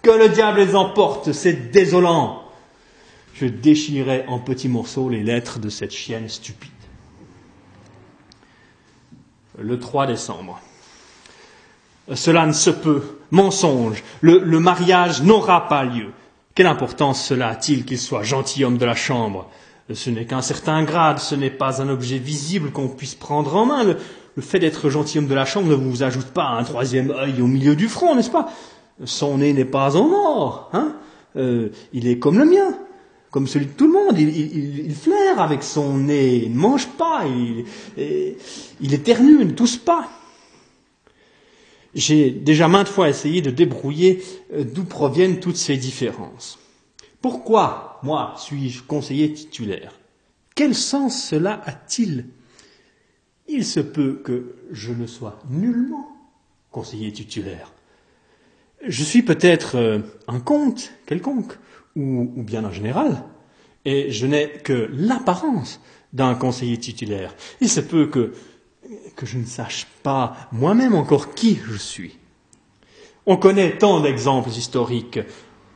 Que 0.00 0.10
le 0.10 0.30
diable 0.30 0.60
les 0.60 0.74
emporte, 0.74 1.32
c'est 1.32 1.70
désolant. 1.70 2.47
Je 3.40 3.46
déchirais 3.46 4.24
en 4.28 4.38
petits 4.38 4.68
morceaux 4.68 5.08
les 5.08 5.22
lettres 5.22 5.58
de 5.58 5.68
cette 5.68 5.92
chienne 5.92 6.28
stupide 6.28 6.70
le 9.60 9.78
3 9.78 10.06
décembre. 10.06 10.60
Cela 12.14 12.46
ne 12.46 12.52
se 12.52 12.70
peut. 12.70 13.02
Mensonge. 13.30 14.02
Le, 14.20 14.40
mariage 14.60 15.22
n'aura 15.22 15.68
pas 15.68 15.84
lieu. 15.84 16.12
Quelle 16.54 16.66
importance 16.66 17.24
cela 17.24 17.48
a-t-il 17.48 17.84
qu'il 17.84 17.98
soit 17.98 18.22
gentilhomme 18.22 18.78
de 18.78 18.86
la 18.86 18.94
chambre? 18.94 19.48
Ce 19.92 20.10
n'est 20.10 20.24
qu'un 20.24 20.42
certain 20.42 20.82
grade, 20.84 21.18
ce 21.18 21.34
n'est 21.34 21.50
pas 21.50 21.82
un 21.82 21.88
objet 21.88 22.18
visible 22.18 22.70
qu'on 22.70 22.88
puisse 22.88 23.14
prendre 23.14 23.56
en 23.56 23.66
main. 23.66 23.84
Le, 23.84 23.96
le 24.36 24.42
fait 24.42 24.58
d'être 24.58 24.88
gentilhomme 24.88 25.28
de 25.28 25.34
la 25.34 25.44
chambre 25.44 25.68
ne 25.68 25.74
vous 25.74 26.02
ajoute 26.02 26.28
pas 26.28 26.46
un 26.46 26.64
troisième 26.64 27.10
œil 27.10 27.40
au 27.42 27.46
milieu 27.46 27.76
du 27.76 27.88
front, 27.88 28.14
n'est-ce 28.14 28.30
pas? 28.30 28.48
Son 29.04 29.38
nez 29.38 29.52
n'est 29.52 29.64
pas 29.64 29.96
en 29.96 30.10
or, 30.10 30.70
hein? 30.72 30.94
Euh, 31.36 31.68
il 31.92 32.08
est 32.08 32.18
comme 32.18 32.38
le 32.38 32.46
mien 32.46 32.74
comme 33.38 33.46
celui 33.46 33.66
de 33.66 33.70
tout 33.70 33.86
le 33.86 33.92
monde. 33.92 34.18
Il, 34.18 34.92
flaire 34.96 35.40
avec 35.40 35.62
son 35.62 35.96
nez, 35.98 36.38
il 36.46 36.52
ne 36.54 36.58
mange 36.58 36.88
pas, 36.88 37.24
il, 37.24 37.64
il 38.80 38.94
éternue, 38.94 39.42
il 39.42 39.46
ne 39.46 39.52
tousse 39.52 39.76
pas. 39.76 40.10
J'ai 41.94 42.32
déjà 42.32 42.66
maintes 42.66 42.88
fois 42.88 43.08
essayé 43.08 43.40
de 43.40 43.52
débrouiller 43.52 44.24
euh, 44.52 44.64
d'où 44.64 44.82
proviennent 44.82 45.38
toutes 45.38 45.56
ces 45.56 45.76
différences. 45.76 46.58
Pourquoi, 47.22 48.00
moi, 48.02 48.34
suis-je 48.38 48.82
conseiller 48.82 49.32
titulaire? 49.32 49.92
Quel 50.56 50.74
sens 50.74 51.22
cela 51.22 51.62
a-t-il? 51.64 52.26
Il 53.46 53.64
se 53.64 53.78
peut 53.78 54.20
que 54.24 54.56
je 54.72 54.92
ne 54.92 55.06
sois 55.06 55.38
nullement 55.48 56.08
conseiller 56.72 57.12
titulaire. 57.12 57.72
Je 58.84 59.04
suis 59.04 59.22
peut-être 59.22 59.76
euh, 59.76 60.00
un 60.26 60.40
comte 60.40 60.90
quelconque, 61.06 61.52
ou, 61.98 62.42
bien 62.42 62.64
un 62.64 62.72
général, 62.72 63.24
et 63.84 64.10
je 64.10 64.26
n'ai 64.26 64.48
que 64.48 64.88
l'apparence 64.92 65.80
d'un 66.12 66.34
conseiller 66.34 66.78
titulaire. 66.78 67.34
Il 67.60 67.68
se 67.68 67.80
peut 67.80 68.06
que, 68.06 68.32
je 69.22 69.38
ne 69.38 69.44
sache 69.44 69.86
pas 70.02 70.36
moi-même 70.52 70.94
encore 70.94 71.34
qui 71.34 71.58
je 71.68 71.76
suis. 71.76 72.16
On 73.26 73.36
connaît 73.36 73.76
tant 73.76 74.00
d'exemples 74.00 74.50
historiques. 74.50 75.18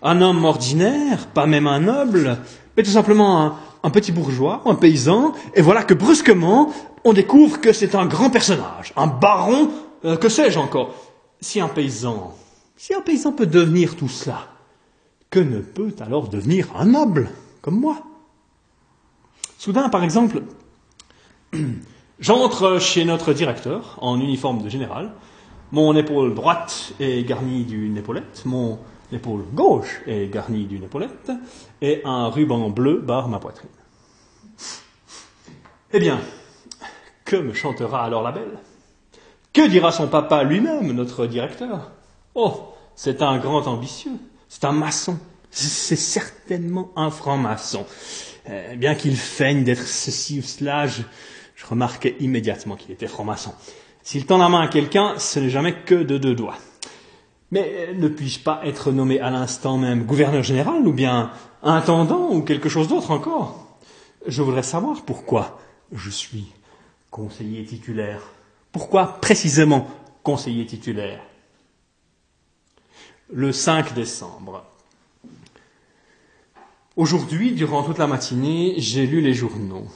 Un 0.02 0.23
homme 0.23 0.45
ordinaire, 0.45 1.26
pas 1.26 1.47
même 1.47 1.67
un 1.67 1.81
noble, 1.81 2.38
mais 2.76 2.83
tout 2.83 2.91
simplement 2.91 3.57
un, 3.83 3.91
petit 3.91 4.12
bourgeois, 4.12 4.62
un 4.64 4.75
paysan, 4.75 5.33
et 5.55 5.61
voilà 5.61 5.83
que 5.83 5.95
brusquement, 5.95 6.73
on 7.05 7.12
découvre 7.12 7.61
que 7.61 7.73
c'est 7.73 7.95
un 7.95 8.07
grand 8.07 8.31
personnage, 8.31 8.93
un 8.97 9.07
baron, 9.09 9.71
euh, 10.05 10.17
que 10.17 10.29
sais-je 10.29 10.59
encore. 10.59 10.95
Si 11.41 11.61
un 11.61 11.69
paysan 11.69 12.33
peut 13.37 13.47
devenir 13.47 13.97
tout 13.97 14.09
cela, 14.09 14.51
que 15.33 15.41
ne 15.41 15.61
peut 15.61 15.95
alors 16.01 16.29
devenir 16.29 16.69
un 16.77 16.85
noble 16.85 17.31
comme 17.62 17.81
moi 17.81 17.97
Soudain, 19.59 19.89
par 19.89 20.05
exemple, 20.05 20.43
j'entre 22.21 22.79
chez 22.79 23.05
notre 23.05 23.33
directeur 23.33 23.97
en 24.01 24.21
uniforme 24.21 24.62
de 24.62 24.69
général. 24.69 25.12
Mon 25.71 25.97
épaule 25.97 26.35
droite 26.35 26.93
est 27.01 27.27
garnie 27.27 27.65
d'une 27.65 27.97
épaulette, 27.97 28.43
mon 28.45 28.79
épaule 29.11 29.45
gauche 29.55 30.03
est 30.07 30.27
garnie 30.27 30.67
d'une 30.67 30.83
épaulette, 30.83 31.31
et 31.81 32.03
un 32.05 32.29
ruban 32.29 32.69
bleu 32.69 32.99
barre 32.99 33.29
ma 33.29 33.39
poitrine. 33.39 33.71
Eh 35.93 36.01
bien, 36.01 36.19
que 37.25 37.37
me 37.37 37.55
chantera 37.55 38.05
alors 38.05 38.23
la 38.23 38.33
belle? 38.33 38.59
Que 39.55 39.67
dira 39.67 39.93
son 39.93 40.09
papa 40.09 40.43
lui-même, 40.43 40.93
notre 40.93 41.27
directeur? 41.27 41.93
Oh, 42.35 42.75
c'est 42.97 43.23
un 43.23 43.39
grand 43.39 43.67
ambitieux. 43.67 44.19
C'est 44.52 44.66
un 44.66 44.73
maçon. 44.73 45.18
C'est 45.50 45.97
certainement 45.97 46.90
un 46.94 47.11
franc-maçon. 47.11 47.87
Euh, 48.50 48.76
bien 48.76 48.94
qu'il 48.94 49.16
feigne 49.16 49.64
d'être 49.64 49.82
ceci 49.87 50.40
ou 50.40 50.42
cela, 50.42 50.87
je, 50.87 51.00
je 51.56 51.64
remarquais 51.64 52.16
immédiatement 52.21 52.76
qu'il 52.76 52.90
était 52.90 53.06
franc-maçon. 53.06 53.54
S'il 54.02 54.26
tend 54.26 54.37
la 54.37 54.50
main 54.50 54.61
à 54.61 54.68
quelqu'un, 54.68 55.14
ce 55.16 55.40
n'est 55.40 55.49
jamais 55.49 55.73
que 55.87 55.94
de 55.94 56.18
deux 56.18 56.35
doigts. 56.35 56.59
Mais 57.50 57.88
euh, 57.88 57.94
ne 57.94 58.09
puis-je 58.09 58.40
pas 58.40 58.61
être 58.62 58.92
nommé 58.92 59.21
à 59.21 59.30
l'instant 59.30 59.78
même 59.78 60.04
gouverneur 60.04 60.42
général 60.42 60.87
ou 60.87 60.92
bien 60.92 61.30
intendant 61.62 62.30
ou 62.30 62.42
quelque 62.42 62.68
chose 62.68 62.88
d'autre 62.88 63.11
encore? 63.11 63.78
Je 64.26 64.42
voudrais 64.42 64.62
savoir 64.62 65.00
pourquoi 65.06 65.61
je 65.92 66.11
suis 66.11 66.52
conseiller 67.11 67.64
titulaire. 67.64 68.21
Pourquoi 68.71 69.18
précisément 69.18 69.88
conseiller 70.23 70.66
titulaire? 70.66 71.21
Le 73.33 73.51
5 73.51 73.95
décembre. 73.95 74.65
Aujourd'hui, 76.97 77.53
durant 77.53 77.83
toute 77.83 77.97
la 77.97 78.07
matinée, 78.07 78.75
j'ai 78.77 79.07
lu 79.07 79.23
les 79.23 79.33
journaux. 79.33 79.87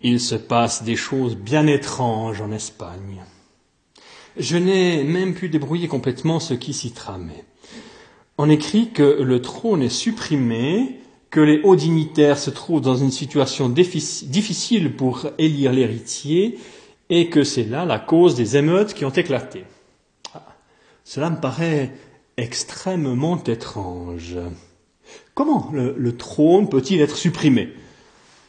Il 0.00 0.18
se 0.18 0.34
passe 0.34 0.82
des 0.82 0.96
choses 0.96 1.36
bien 1.36 1.66
étranges 1.66 2.40
en 2.40 2.50
Espagne. 2.50 3.22
Je 4.38 4.56
n'ai 4.56 5.04
même 5.04 5.34
pu 5.34 5.50
débrouiller 5.50 5.88
complètement 5.88 6.40
ce 6.40 6.54
qui 6.54 6.72
s'y 6.72 6.92
tramait. 6.92 7.44
On 8.38 8.48
écrit 8.48 8.90
que 8.90 9.02
le 9.02 9.42
trône 9.42 9.82
est 9.82 9.90
supprimé, 9.90 11.00
que 11.28 11.40
les 11.40 11.60
hauts 11.60 11.76
dignitaires 11.76 12.38
se 12.38 12.48
trouvent 12.48 12.80
dans 12.80 12.96
une 12.96 13.10
situation 13.10 13.68
difficile 13.68 14.96
pour 14.96 15.26
élire 15.36 15.72
l'héritier, 15.72 16.58
et 17.10 17.28
que 17.28 17.44
c'est 17.44 17.64
là 17.64 17.84
la 17.84 17.98
cause 17.98 18.34
des 18.34 18.56
émeutes 18.56 18.94
qui 18.94 19.04
ont 19.04 19.10
éclaté. 19.10 19.64
Ah, 20.32 20.46
cela 21.04 21.28
me 21.28 21.40
paraît 21.40 21.92
extrêmement 22.36 23.42
étrange. 23.44 24.36
Comment 25.34 25.70
le, 25.72 26.16
trône 26.16 26.68
peut-il 26.68 27.00
être 27.00 27.16
supprimé? 27.16 27.70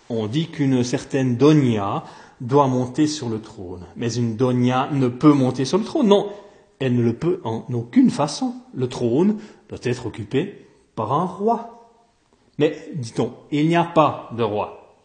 On 0.09 0.27
dit 0.27 0.47
qu'une 0.47 0.83
certaine 0.83 1.37
Donia 1.37 2.03
doit 2.41 2.67
monter 2.67 3.07
sur 3.07 3.29
le 3.29 3.39
trône, 3.39 3.85
mais 3.95 4.13
une 4.13 4.35
Donia 4.35 4.89
ne 4.91 5.07
peut 5.07 5.33
monter 5.33 5.65
sur 5.65 5.77
le 5.77 5.83
trône. 5.83 6.07
Non, 6.07 6.29
elle 6.79 6.95
ne 6.95 7.03
le 7.03 7.13
peut 7.13 7.39
en 7.43 7.63
aucune 7.73 8.09
façon. 8.09 8.55
Le 8.73 8.89
trône 8.89 9.37
doit 9.69 9.79
être 9.83 10.07
occupé 10.07 10.67
par 10.95 11.13
un 11.13 11.25
roi. 11.25 11.81
Mais, 12.57 12.77
dit-on, 12.95 13.33
il 13.51 13.67
n'y 13.67 13.75
a 13.75 13.83
pas 13.83 14.29
de 14.35 14.43
roi. 14.43 14.95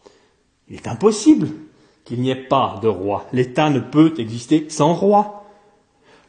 Il 0.67 0.75
est 0.75 0.87
impossible 0.87 1.47
qu'il 2.03 2.21
n'y 2.21 2.29
ait 2.29 2.35
pas 2.35 2.79
de 2.81 2.87
roi. 2.87 3.25
L'État 3.33 3.69
ne 3.69 3.79
peut 3.79 4.13
exister 4.17 4.65
sans 4.69 4.93
roi. 4.93 5.45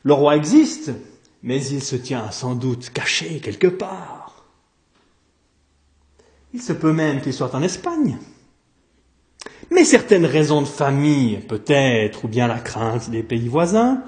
Le 0.03 0.13
roi 0.13 0.37
existe, 0.37 0.93
mais 1.43 1.65
il 1.67 1.83
se 1.83 1.97
tient 1.97 2.31
sans 2.31 2.55
doute 2.55 2.91
caché 2.91 3.41
quelque 3.41 3.67
part. 3.67 4.45
Il 6.55 6.63
se 6.63 6.73
peut 6.73 6.93
même 6.93 7.21
qu'il 7.21 7.33
soit 7.33 7.55
en 7.55 7.63
Espagne. 7.63 8.19
Mais 9.71 9.85
certaines 9.85 10.25
raisons 10.25 10.63
de 10.63 10.67
famille, 10.67 11.39
peut-être, 11.39 12.25
ou 12.25 12.29
bien 12.29 12.47
la 12.47 12.59
crainte 12.59 13.11
des 13.11 13.23
pays 13.23 13.49
voisins, 13.49 14.03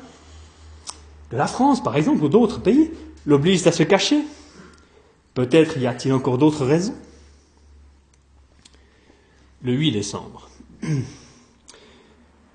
de 1.31 1.37
la 1.37 1.47
France 1.47 1.83
par 1.83 1.97
exemple, 1.97 2.25
ou 2.25 2.29
d'autres 2.29 2.61
pays, 2.61 2.91
l'obligent 3.27 3.67
à 3.67 3.73
se 3.73 3.83
cacher. 3.83 4.23
Peut-être 5.35 5.79
y 5.79 5.87
a-t-il 5.87 6.13
encore 6.13 6.39
d'autres 6.39 6.65
raisons. 6.65 6.95
Le 9.63 9.73
8 9.73 9.93
décembre. 9.93 10.49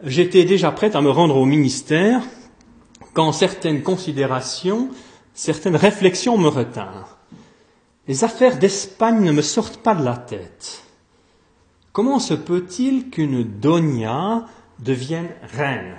J'étais 0.03 0.44
déjà 0.44 0.72
prête 0.72 0.96
à 0.96 1.01
me 1.01 1.10
rendre 1.10 1.38
au 1.38 1.46
ministère 1.46 2.22
quand 3.15 3.31
certaines 3.31 3.81
considérations, 3.81 4.89
certaines 5.34 5.77
réflexions 5.77 6.38
me 6.38 6.50
retinrent. 6.50 7.17
Les 8.07 8.24
affaires 8.24 8.60
d'Espagne 8.60 9.22
ne 9.22 9.31
me 9.31 9.41
sortent 9.41 9.77
pas 9.77 9.95
de 9.95 10.03
la 10.03 10.17
tête. 10.17 10.84
Comment 11.93 12.19
se 12.19 12.34
peut-il 12.34 13.10
qu'une 13.10 13.43
Donia 13.43 14.45
devienne 14.79 15.29
reine? 15.41 15.95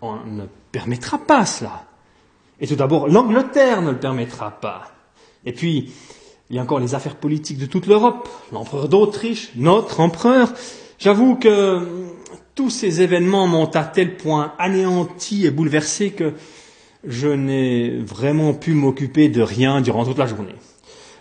On 0.00 0.24
ne 0.24 0.44
permettra 0.70 1.18
pas 1.18 1.44
cela. 1.44 1.86
Et 2.60 2.68
tout 2.68 2.76
d'abord, 2.76 3.08
l'Angleterre 3.08 3.82
ne 3.82 3.90
le 3.90 3.98
permettra 3.98 4.52
pas. 4.52 4.92
Et 5.44 5.52
puis, 5.52 5.92
il 6.50 6.56
y 6.56 6.58
a 6.60 6.62
encore 6.62 6.78
les 6.78 6.94
affaires 6.94 7.16
politiques 7.16 7.58
de 7.58 7.66
toute 7.66 7.88
l'Europe, 7.88 8.28
l'empereur 8.52 8.88
d'Autriche, 8.88 9.50
notre 9.56 9.98
empereur. 9.98 10.52
J'avoue 11.00 11.34
que 11.34 12.03
tous 12.54 12.70
ces 12.70 13.02
événements 13.02 13.46
m'ont 13.46 13.70
à 13.70 13.84
tel 13.84 14.16
point 14.16 14.52
anéanti 14.58 15.46
et 15.46 15.50
bouleversé 15.50 16.10
que 16.10 16.34
je 17.06 17.28
n'ai 17.28 17.98
vraiment 17.98 18.54
pu 18.54 18.72
m'occuper 18.72 19.28
de 19.28 19.42
rien 19.42 19.80
durant 19.80 20.04
toute 20.04 20.18
la 20.18 20.26
journée. 20.26 20.54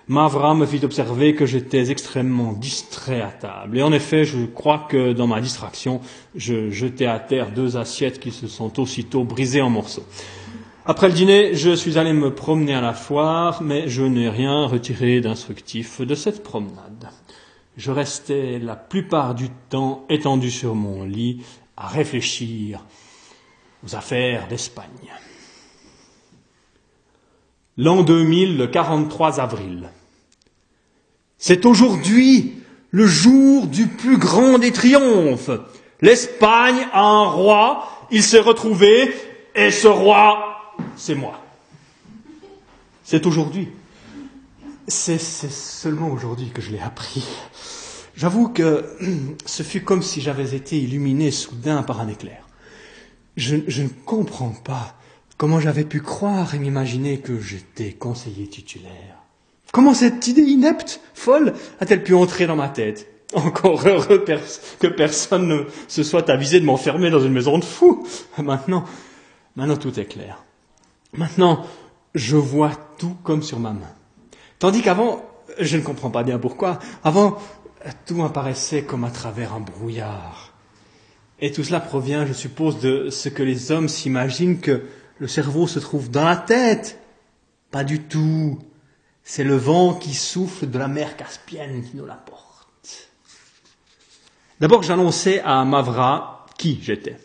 Mavra 0.07 0.53
me 0.53 0.65
fit 0.65 0.83
observer 0.83 1.33
que 1.33 1.45
j'étais 1.45 1.89
extrêmement 1.89 2.51
distrait 2.51 3.21
à 3.21 3.29
table. 3.29 3.77
Et 3.77 3.81
en 3.81 3.93
effet, 3.93 4.25
je 4.25 4.45
crois 4.45 4.85
que 4.89 5.13
dans 5.13 5.27
ma 5.27 5.39
distraction, 5.39 6.01
je 6.35 6.69
jetai 6.69 7.05
à 7.05 7.19
terre 7.19 7.51
deux 7.51 7.77
assiettes 7.77 8.19
qui 8.19 8.31
se 8.31 8.47
sont 8.47 8.79
aussitôt 8.81 9.23
brisées 9.23 9.61
en 9.61 9.69
morceaux. 9.69 10.03
Après 10.85 11.07
le 11.07 11.13
dîner, 11.13 11.55
je 11.55 11.73
suis 11.73 11.97
allé 11.97 12.11
me 12.11 12.35
promener 12.35 12.73
à 12.73 12.81
la 12.81 12.93
foire, 12.93 13.63
mais 13.63 13.87
je 13.87 14.03
n'ai 14.03 14.27
rien 14.27 14.65
retiré 14.65 15.21
d'instructif 15.21 16.01
de 16.01 16.15
cette 16.15 16.43
promenade. 16.43 17.07
Je 17.75 17.91
restais 17.91 18.59
la 18.59 18.75
plupart 18.75 19.33
du 19.33 19.49
temps 19.69 20.05
étendu 20.09 20.51
sur 20.51 20.75
mon 20.75 21.03
lit 21.03 21.43
à 21.75 21.87
réfléchir 21.87 22.85
aux 23.85 23.95
affaires 23.95 24.47
d'Espagne. 24.47 25.11
L'an 27.77 28.03
2000, 28.03 28.57
le 28.57 28.67
43 28.67 29.39
avril. 29.39 29.89
C'est 31.39 31.65
aujourd'hui 31.65 32.53
le 32.91 33.07
jour 33.07 33.65
du 33.65 33.87
plus 33.87 34.17
grand 34.17 34.59
des 34.59 34.71
triomphes. 34.71 35.49
L'Espagne 36.01 36.85
a 36.93 37.01
un 37.01 37.25
roi, 37.25 37.87
il 38.11 38.21
s'est 38.21 38.39
retrouvé, 38.39 39.11
et 39.55 39.71
ce 39.71 39.87
roi, 39.87 40.75
c'est 40.95 41.15
moi. 41.15 41.41
C'est 43.03 43.25
aujourd'hui. 43.25 43.69
C'est 44.87 45.17
seulement 45.19 46.09
aujourd'hui 46.09 46.49
que 46.53 46.61
je 46.61 46.71
l'ai 46.71 46.79
appris. 46.79 47.25
J'avoue 48.15 48.49
que 48.49 48.85
ce 49.45 49.63
fut 49.63 49.81
comme 49.81 50.03
si 50.03 50.21
j'avais 50.21 50.55
été 50.55 50.77
illuminé 50.77 51.31
soudain 51.31 51.83
par 51.83 52.01
un 52.01 52.07
éclair. 52.07 52.47
Je, 53.37 53.55
ne 53.55 53.87
comprends 54.05 54.51
pas 54.51 54.95
Comment 55.37 55.59
j'avais 55.59 55.83
pu 55.83 55.99
croire 55.99 56.53
et 56.53 56.59
m'imaginer 56.59 57.19
que 57.19 57.39
j'étais 57.39 57.91
conseiller 57.91 58.47
titulaire 58.47 59.17
Comment 59.71 59.95
cette 59.95 60.27
idée 60.27 60.43
inepte, 60.43 61.01
folle, 61.15 61.53
a-t-elle 61.79 62.03
pu 62.03 62.13
entrer 62.13 62.45
dans 62.45 62.55
ma 62.55 62.69
tête? 62.69 63.07
Encore 63.33 63.85
heureux 63.87 64.23
que 64.79 64.87
personne 64.87 65.47
ne 65.47 65.63
se 65.87 66.03
soit 66.03 66.29
avisé 66.29 66.59
de 66.59 66.65
m'enfermer 66.65 67.09
dans 67.09 67.19
une 67.19 67.33
maison 67.33 67.57
de 67.57 67.63
fous. 67.65 68.07
Maintenant, 68.37 68.85
maintenant 69.55 69.75
tout 69.75 69.99
est 69.99 70.05
clair. 70.05 70.43
Maintenant, 71.13 71.65
je 72.13 72.37
vois 72.37 72.71
tout 72.99 73.15
comme 73.23 73.41
sur 73.41 73.59
ma 73.59 73.71
main. 73.73 73.91
Tandis 74.63 74.81
qu'avant, 74.81 75.21
je 75.59 75.75
ne 75.75 75.81
comprends 75.81 76.09
pas 76.09 76.23
bien 76.23 76.39
pourquoi, 76.39 76.79
avant, 77.03 77.37
tout 78.05 78.23
apparaissait 78.23 78.85
comme 78.85 79.03
à 79.03 79.09
travers 79.09 79.53
un 79.53 79.59
brouillard. 79.59 80.53
Et 81.41 81.51
tout 81.51 81.65
cela 81.65 81.81
provient, 81.81 82.25
je 82.25 82.31
suppose, 82.31 82.79
de 82.79 83.09
ce 83.09 83.27
que 83.27 83.43
les 83.43 83.73
hommes 83.73 83.89
s'imaginent 83.89 84.61
que 84.61 84.83
le 85.19 85.27
cerveau 85.27 85.67
se 85.67 85.79
trouve 85.79 86.09
dans 86.09 86.23
la 86.23 86.37
tête. 86.37 86.97
Pas 87.71 87.83
du 87.83 88.03
tout. 88.03 88.57
C'est 89.25 89.43
le 89.43 89.57
vent 89.57 89.95
qui 89.95 90.13
souffle 90.13 90.69
de 90.69 90.79
la 90.79 90.87
mer 90.87 91.17
Caspienne 91.17 91.83
qui 91.83 91.97
nous 91.97 92.05
l'apporte. 92.05 93.09
D'abord, 94.61 94.81
j'annonçais 94.81 95.41
à 95.41 95.65
Mavra 95.65 96.45
qui 96.57 96.79
j'étais. 96.81 97.17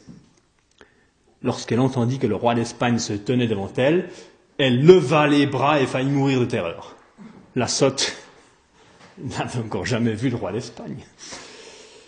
Lorsqu'elle 1.44 1.78
entendit 1.78 2.18
que 2.18 2.26
le 2.26 2.34
roi 2.34 2.56
d'Espagne 2.56 2.98
se 2.98 3.12
tenait 3.12 3.46
devant 3.46 3.70
elle, 3.76 4.10
elle 4.58 4.84
leva 4.84 5.28
les 5.28 5.46
bras 5.46 5.80
et 5.80 5.86
faillit 5.86 6.10
mourir 6.10 6.40
de 6.40 6.44
terreur. 6.46 6.97
La 7.56 7.68
sotte 7.68 8.16
n'avait 9.18 9.60
encore 9.60 9.86
jamais 9.86 10.14
vu 10.14 10.30
le 10.30 10.36
roi 10.36 10.52
d'Espagne. 10.52 11.04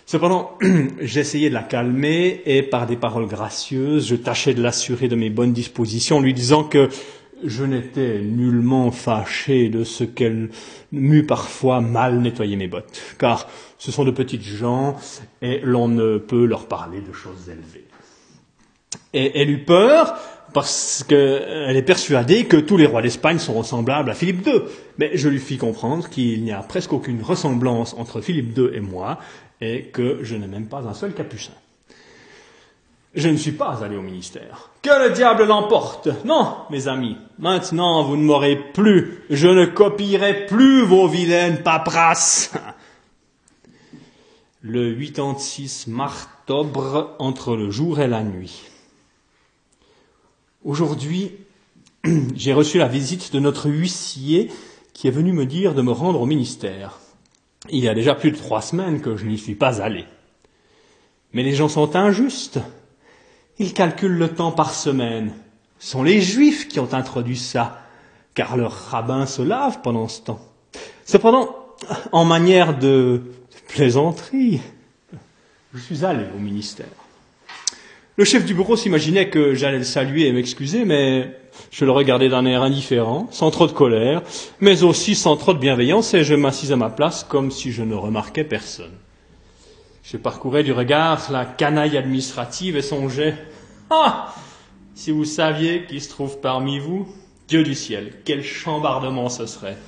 Cependant, 0.06 0.58
j'essayais 1.00 1.50
de 1.50 1.54
la 1.54 1.62
calmer 1.62 2.42
et 2.44 2.62
par 2.62 2.86
des 2.86 2.96
paroles 2.96 3.28
gracieuses, 3.28 4.08
je 4.08 4.16
tâchais 4.16 4.54
de 4.54 4.62
l'assurer 4.62 5.08
de 5.08 5.14
mes 5.14 5.30
bonnes 5.30 5.52
dispositions, 5.52 6.20
lui 6.20 6.34
disant 6.34 6.64
que 6.64 6.88
je 7.44 7.64
n'étais 7.64 8.20
nullement 8.20 8.90
fâché 8.90 9.68
de 9.68 9.84
ce 9.84 10.04
qu'elle 10.04 10.50
m'eût 10.92 11.24
parfois 11.24 11.80
mal 11.80 12.20
nettoyé 12.20 12.56
mes 12.56 12.68
bottes, 12.68 13.00
car 13.18 13.48
ce 13.78 13.92
sont 13.92 14.04
de 14.04 14.10
petites 14.10 14.42
gens 14.42 14.96
et 15.42 15.60
l'on 15.62 15.88
ne 15.88 16.18
peut 16.18 16.44
leur 16.44 16.66
parler 16.66 17.00
de 17.00 17.12
choses 17.12 17.48
élevées. 17.48 17.86
Et 19.12 19.40
elle 19.40 19.50
eut 19.50 19.64
peur 19.64 20.16
parce 20.52 21.04
qu'elle 21.06 21.76
est 21.76 21.82
persuadée 21.82 22.44
que 22.44 22.56
tous 22.56 22.76
les 22.76 22.86
rois 22.86 23.02
d'Espagne 23.02 23.38
sont 23.38 23.54
ressemblables 23.54 24.10
à 24.10 24.14
Philippe 24.14 24.46
II. 24.46 24.60
Mais 24.98 25.10
je 25.14 25.28
lui 25.28 25.38
fis 25.38 25.58
comprendre 25.58 26.08
qu'il 26.08 26.42
n'y 26.42 26.52
a 26.52 26.62
presque 26.62 26.92
aucune 26.92 27.22
ressemblance 27.22 27.94
entre 27.98 28.20
Philippe 28.20 28.56
II 28.56 28.68
et 28.72 28.80
moi, 28.80 29.18
et 29.60 29.84
que 29.84 30.18
je 30.22 30.36
n'ai 30.36 30.46
même 30.46 30.66
pas 30.66 30.86
un 30.86 30.94
seul 30.94 31.12
capucin. 31.12 31.52
Je 33.14 33.28
ne 33.28 33.36
suis 33.36 33.52
pas 33.52 33.82
allé 33.82 33.96
au 33.96 34.02
ministère. 34.02 34.70
Que 34.82 35.08
le 35.08 35.12
diable 35.12 35.44
l'emporte? 35.44 36.08
Non, 36.24 36.54
mes 36.70 36.86
amis, 36.86 37.16
maintenant 37.38 38.04
vous 38.04 38.16
ne 38.16 38.22
m'aurez 38.22 38.56
plus. 38.56 39.24
Je 39.30 39.48
ne 39.48 39.66
copierai 39.66 40.46
plus 40.46 40.84
vos 40.84 41.08
vilaines 41.08 41.62
paperasses. 41.62 42.52
Le 44.62 44.94
86 44.94 45.88
martobre 45.88 47.16
entre 47.18 47.56
le 47.56 47.70
jour 47.70 47.98
et 47.98 48.06
la 48.06 48.22
nuit. 48.22 48.69
Aujourd'hui, 50.62 51.32
j'ai 52.34 52.52
reçu 52.52 52.76
la 52.76 52.86
visite 52.86 53.32
de 53.32 53.40
notre 53.40 53.70
huissier 53.70 54.50
qui 54.92 55.08
est 55.08 55.12
venu 55.12 55.32
me 55.32 55.46
dire 55.46 55.74
de 55.74 55.80
me 55.80 55.90
rendre 55.92 56.20
au 56.20 56.26
ministère. 56.26 56.98
Il 57.70 57.82
y 57.82 57.88
a 57.88 57.94
déjà 57.94 58.14
plus 58.14 58.30
de 58.30 58.36
trois 58.36 58.60
semaines 58.60 59.00
que 59.00 59.16
je 59.16 59.24
n'y 59.24 59.38
suis 59.38 59.54
pas 59.54 59.80
allé. 59.80 60.04
Mais 61.32 61.42
les 61.42 61.54
gens 61.54 61.68
sont 61.68 61.96
injustes. 61.96 62.60
Ils 63.58 63.72
calculent 63.72 64.18
le 64.18 64.34
temps 64.34 64.52
par 64.52 64.74
semaine. 64.74 65.32
Ce 65.78 65.92
sont 65.92 66.02
les 66.02 66.20
Juifs 66.20 66.68
qui 66.68 66.78
ont 66.78 66.92
introduit 66.92 67.38
ça, 67.38 67.80
car 68.34 68.58
leur 68.58 68.72
rabbin 68.72 69.24
se 69.24 69.40
lave 69.40 69.80
pendant 69.80 70.08
ce 70.08 70.20
temps. 70.20 70.40
Cependant, 71.06 71.56
en 72.12 72.26
manière 72.26 72.78
de 72.78 73.22
plaisanterie, 73.68 74.60
je 75.72 75.80
suis 75.80 76.04
allé 76.04 76.26
au 76.36 76.38
ministère. 76.38 76.99
Le 78.20 78.26
chef 78.26 78.44
du 78.44 78.52
bureau 78.52 78.76
s'imaginait 78.76 79.30
que 79.30 79.54
j'allais 79.54 79.78
le 79.78 79.84
saluer 79.84 80.26
et 80.26 80.32
m'excuser, 80.32 80.84
mais 80.84 81.34
je 81.70 81.86
le 81.86 81.90
regardais 81.90 82.28
d'un 82.28 82.44
air 82.44 82.62
indifférent, 82.62 83.28
sans 83.30 83.50
trop 83.50 83.66
de 83.66 83.72
colère, 83.72 84.20
mais 84.60 84.82
aussi 84.82 85.14
sans 85.14 85.38
trop 85.38 85.54
de 85.54 85.58
bienveillance, 85.58 86.12
et 86.12 86.22
je 86.22 86.34
m'assis 86.34 86.70
à 86.70 86.76
ma 86.76 86.90
place 86.90 87.24
comme 87.24 87.50
si 87.50 87.72
je 87.72 87.82
ne 87.82 87.94
remarquais 87.94 88.44
personne. 88.44 88.92
Je 90.02 90.18
parcourais 90.18 90.62
du 90.62 90.72
regard 90.72 91.32
la 91.32 91.46
canaille 91.46 91.96
administrative 91.96 92.76
et 92.76 92.82
songeais 92.82 93.36
Ah 93.88 94.34
Si 94.94 95.12
vous 95.12 95.24
saviez 95.24 95.86
qui 95.86 95.98
se 95.98 96.10
trouve 96.10 96.40
parmi 96.40 96.78
vous, 96.78 97.08
Dieu 97.48 97.62
du 97.62 97.74
ciel, 97.74 98.12
quel 98.26 98.44
chambardement 98.44 99.30
ce 99.30 99.46
serait 99.46 99.78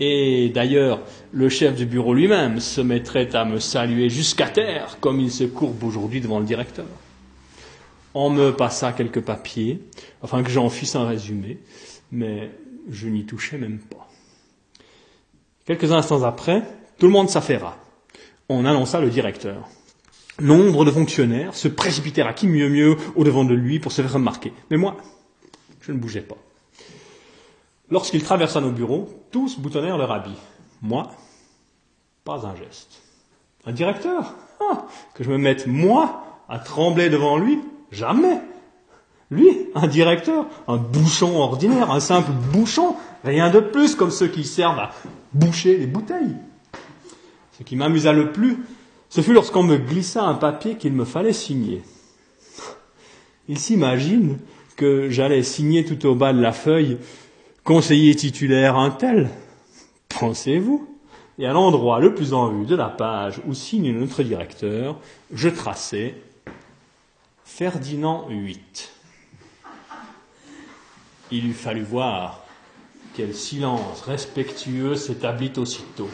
et 0.00 0.48
d'ailleurs, 0.52 1.02
le 1.30 1.48
chef 1.48 1.76
du 1.76 1.86
bureau 1.86 2.14
lui-même 2.14 2.58
se 2.58 2.80
mettrait 2.80 3.36
à 3.36 3.44
me 3.44 3.60
saluer 3.60 4.08
jusqu'à 4.08 4.48
terre, 4.48 4.96
comme 5.00 5.20
il 5.20 5.30
se 5.30 5.44
courbe 5.44 5.84
aujourd'hui 5.84 6.20
devant 6.20 6.40
le 6.40 6.46
directeur. 6.46 6.86
On 8.14 8.30
me 8.30 8.52
passa 8.52 8.92
quelques 8.92 9.20
papiers, 9.20 9.82
afin 10.22 10.42
que 10.42 10.50
j'en 10.50 10.70
fisse 10.70 10.94
un 10.94 11.06
résumé, 11.06 11.58
mais 12.12 12.50
je 12.88 13.08
n'y 13.08 13.26
touchais 13.26 13.58
même 13.58 13.80
pas. 13.80 14.08
Quelques 15.66 15.90
instants 15.90 16.22
après, 16.22 16.62
tout 16.98 17.06
le 17.06 17.12
monde 17.12 17.28
s'affaira. 17.28 17.76
On 18.48 18.64
annonça 18.64 19.00
le 19.00 19.10
directeur. 19.10 19.68
Nombre 20.40 20.84
de 20.84 20.90
fonctionnaires 20.90 21.54
se 21.54 21.68
précipitèrent 21.68 22.26
à 22.28 22.34
qui 22.34 22.46
mieux 22.46 22.68
mieux 22.68 22.96
au 23.16 23.24
devant 23.24 23.44
de 23.44 23.54
lui 23.54 23.80
pour 23.80 23.90
se 23.90 24.02
faire 24.02 24.12
remarquer. 24.12 24.52
Mais 24.70 24.76
moi, 24.76 24.96
je 25.80 25.92
ne 25.92 25.98
bougeais 25.98 26.20
pas. 26.20 26.36
Lorsqu'il 27.90 28.22
traversa 28.22 28.60
nos 28.60 28.70
bureaux, 28.70 29.08
tous 29.30 29.58
boutonnèrent 29.58 29.98
leur 29.98 30.12
habit. 30.12 30.36
Moi, 30.82 31.10
Pas 32.24 32.46
un 32.46 32.54
geste. 32.56 33.02
Un 33.66 33.72
directeur? 33.72 34.34
Ah, 34.60 34.86
Que 35.14 35.24
je 35.24 35.30
me 35.30 35.38
mette, 35.38 35.66
moi, 35.66 36.24
à 36.48 36.58
trembler 36.58 37.10
devant 37.10 37.38
lui 37.38 37.58
Jamais 37.94 38.40
Lui, 39.30 39.48
un 39.74 39.86
directeur, 39.86 40.46
un 40.66 40.76
bouchon 40.76 41.36
ordinaire, 41.36 41.92
un 41.92 42.00
simple 42.00 42.32
bouchon, 42.52 42.96
rien 43.22 43.50
de 43.50 43.60
plus 43.60 43.94
comme 43.94 44.10
ceux 44.10 44.26
qui 44.26 44.44
servent 44.44 44.80
à 44.80 44.90
boucher 45.32 45.76
les 45.76 45.86
bouteilles. 45.86 46.36
Ce 47.56 47.62
qui 47.62 47.76
m'amusa 47.76 48.12
le 48.12 48.32
plus, 48.32 48.58
ce 49.08 49.20
fut 49.20 49.32
lorsqu'on 49.32 49.62
me 49.62 49.76
glissa 49.76 50.24
un 50.24 50.34
papier 50.34 50.74
qu'il 50.74 50.92
me 50.92 51.04
fallait 51.04 51.32
signer. 51.32 51.82
Il 53.48 53.58
s'imagine 53.58 54.38
que 54.76 55.08
j'allais 55.08 55.44
signer 55.44 55.84
tout 55.84 56.04
au 56.06 56.16
bas 56.16 56.32
de 56.32 56.40
la 56.40 56.52
feuille 56.52 56.98
conseiller 57.62 58.16
titulaire 58.16 58.76
un 58.76 58.90
tel. 58.90 59.30
Pensez-vous? 60.08 60.88
Et 61.38 61.46
à 61.46 61.52
l'endroit 61.52 62.00
le 62.00 62.14
plus 62.14 62.32
en 62.32 62.48
vue 62.48 62.66
de 62.66 62.74
la 62.74 62.88
page 62.88 63.40
où 63.46 63.54
signe 63.54 63.92
notre 63.92 64.22
directeur, 64.22 64.96
je 65.32 65.48
traçais 65.48 66.14
Ferdinand 67.56 68.26
VIII. 68.26 68.58
Il 71.30 71.46
eût 71.46 71.52
fallu 71.52 71.84
voir 71.84 72.42
quel 73.14 73.32
silence 73.32 74.02
respectueux 74.02 74.96
s'établit 74.96 75.52
aussitôt. 75.56 76.10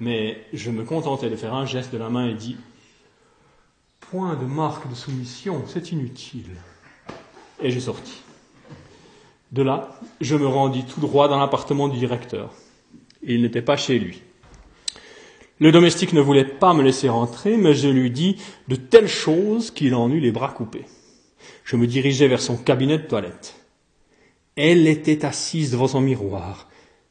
Mais 0.00 0.44
je 0.52 0.72
me 0.72 0.82
contentais 0.82 1.30
de 1.30 1.36
faire 1.36 1.54
un 1.54 1.66
geste 1.66 1.92
de 1.92 1.98
la 1.98 2.10
main 2.10 2.26
et 2.26 2.34
dis 2.34 2.56
Point 4.00 4.34
de 4.34 4.44
marque 4.44 4.90
de 4.90 4.96
soumission, 4.96 5.62
c'est 5.68 5.92
inutile. 5.92 6.56
Et 7.62 7.70
je 7.70 7.78
sortis. 7.78 8.22
De 9.52 9.62
là, 9.62 10.00
je 10.20 10.34
me 10.34 10.48
rendis 10.48 10.84
tout 10.84 11.00
droit 11.00 11.28
dans 11.28 11.38
l'appartement 11.38 11.86
du 11.86 11.96
directeur. 11.96 12.52
Il 13.22 13.42
n'était 13.42 13.62
pas 13.62 13.76
chez 13.76 14.00
lui. 14.00 14.20
Le 15.60 15.72
domestique 15.72 16.14
ne 16.14 16.22
voulait 16.22 16.46
pas 16.46 16.72
me 16.72 16.82
laisser 16.82 17.08
rentrer, 17.08 17.56
mais 17.58 17.74
je 17.74 17.88
lui 17.88 18.10
dis 18.10 18.36
de 18.68 18.76
telles 18.76 19.08
choses 19.08 19.70
qu'il 19.70 19.94
en 19.94 20.10
eut 20.10 20.20
les 20.20 20.32
bras 20.32 20.48
coupés. 20.48 20.86
Je 21.64 21.76
me 21.76 21.86
dirigeai 21.86 22.28
vers 22.28 22.40
son 22.40 22.56
cabinet 22.56 22.98
de 22.98 23.04
toilette. 23.04 23.56
Elle 24.56 24.86
était 24.86 25.24
assise 25.24 25.72
devant 25.72 25.86
son 25.86 26.00
miroir. 26.00 26.68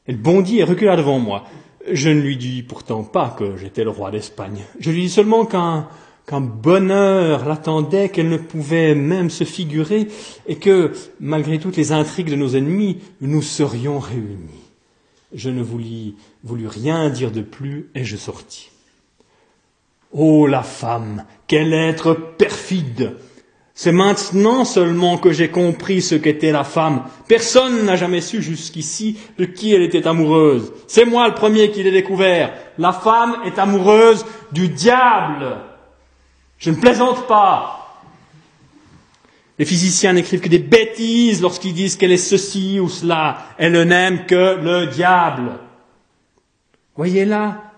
Elle 0.07 0.17
bondit 0.17 0.59
et 0.59 0.63
recula 0.63 0.97
devant 0.97 1.19
moi. 1.19 1.45
Je 1.91 2.09
ne 2.09 2.19
lui 2.19 2.37
dis 2.37 2.63
pourtant 2.63 3.03
pas 3.03 3.35
que 3.37 3.55
j'étais 3.55 3.83
le 3.83 3.91
roi 3.91 4.09
d'Espagne. 4.09 4.63
Je 4.79 4.91
lui 4.91 5.03
dis 5.03 5.09
seulement 5.09 5.45
qu'un 5.45 5.87
qu'un 6.29 6.41
bonheur 6.41 7.47
l'attendait 7.47 8.09
qu'elle 8.09 8.29
ne 8.29 8.37
pouvait 8.37 8.93
même 8.93 9.31
se 9.31 9.45
figurer 9.45 10.07
et 10.45 10.57
que, 10.57 10.93
malgré 11.19 11.57
toutes 11.57 11.75
les 11.75 11.91
intrigues 11.91 12.29
de 12.29 12.35
nos 12.35 12.49
ennemis, 12.49 12.99
nous 13.19 13.41
serions 13.41 13.97
réunis. 13.97 14.68
Je 15.33 15.49
ne 15.49 15.61
voulus, 15.61 16.15
voulus 16.43 16.67
rien 16.67 17.09
dire 17.09 17.31
de 17.31 17.41
plus 17.41 17.89
et 17.95 18.03
je 18.03 18.17
sortis. 18.17 18.71
Oh 20.11 20.47
la 20.47 20.63
femme, 20.63 21.25
quel 21.47 21.73
être 21.73 22.13
perfide 22.13 23.15
c'est 23.81 23.93
maintenant 23.93 24.65
seulement 24.65 25.17
que 25.17 25.31
j'ai 25.31 25.47
compris 25.47 26.01
ce 26.01 26.15
qu'était 26.15 26.51
la 26.51 26.65
femme. 26.65 27.05
Personne 27.29 27.85
n'a 27.85 27.95
jamais 27.95 28.19
su 28.19 28.41
jusqu'ici 28.41 29.17
de 29.37 29.45
qui 29.45 29.73
elle 29.73 29.83
était 29.83 30.05
amoureuse. 30.05 30.73
C'est 30.85 31.05
moi 31.05 31.29
le 31.29 31.33
premier 31.33 31.71
qui 31.71 31.81
l'ai 31.81 31.91
découvert. 31.91 32.51
La 32.77 32.91
femme 32.91 33.37
est 33.45 33.57
amoureuse 33.57 34.25
du 34.51 34.67
diable. 34.67 35.59
Je 36.57 36.71
ne 36.71 36.75
plaisante 36.75 37.25
pas. 37.25 37.78
Les 39.59 39.65
physiciens 39.65 40.13
n'écrivent 40.13 40.39
que 40.39 40.47
des 40.47 40.57
bêtises 40.57 41.41
lorsqu'ils 41.41 41.73
disent 41.73 41.97
qu'elle 41.97 42.13
est 42.13 42.17
ceci 42.17 42.79
ou 42.79 42.87
cela. 42.87 43.39
Elle 43.57 43.79
n'aime 43.83 44.25
que 44.25 44.57
le 44.57 44.87
diable. 44.87 45.59
Voyez 46.95 47.25
là, 47.25 47.73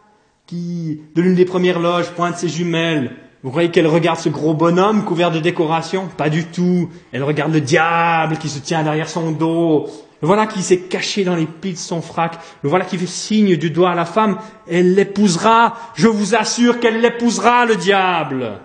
qui, 0.45 1.01
de 1.15 1.21
l'une 1.23 1.35
des 1.35 1.45
premières 1.45 1.79
loges, 1.79 2.11
pointe 2.11 2.37
ses 2.37 2.49
jumelles, 2.49 3.15
vous 3.43 3.49
croyez 3.49 3.71
qu'elle 3.71 3.87
regarde 3.87 4.19
ce 4.19 4.29
gros 4.29 4.53
bonhomme 4.53 5.03
couvert 5.03 5.31
de 5.31 5.39
décorations? 5.39 6.07
Pas 6.15 6.29
du 6.29 6.45
tout. 6.45 6.91
Elle 7.11 7.23
regarde 7.23 7.51
le 7.51 7.61
diable 7.61 8.37
qui 8.37 8.49
se 8.49 8.59
tient 8.59 8.83
derrière 8.83 9.09
son 9.09 9.31
dos. 9.31 9.87
Le 10.21 10.27
voilà 10.27 10.45
qui 10.45 10.61
s'est 10.61 10.81
caché 10.81 11.23
dans 11.23 11.35
les 11.35 11.47
plis 11.47 11.73
de 11.73 11.77
son 11.77 12.03
frac. 12.03 12.37
Le 12.61 12.69
voilà 12.69 12.85
qui 12.85 12.99
fait 12.99 13.07
signe 13.07 13.55
du 13.55 13.71
doigt 13.71 13.89
à 13.89 13.95
la 13.95 14.05
femme. 14.05 14.37
Elle 14.69 14.93
l'épousera. 14.93 15.75
Je 15.95 16.07
vous 16.07 16.35
assure 16.35 16.79
qu'elle 16.79 17.01
l'épousera, 17.01 17.65
le 17.65 17.75
diable. 17.75 18.59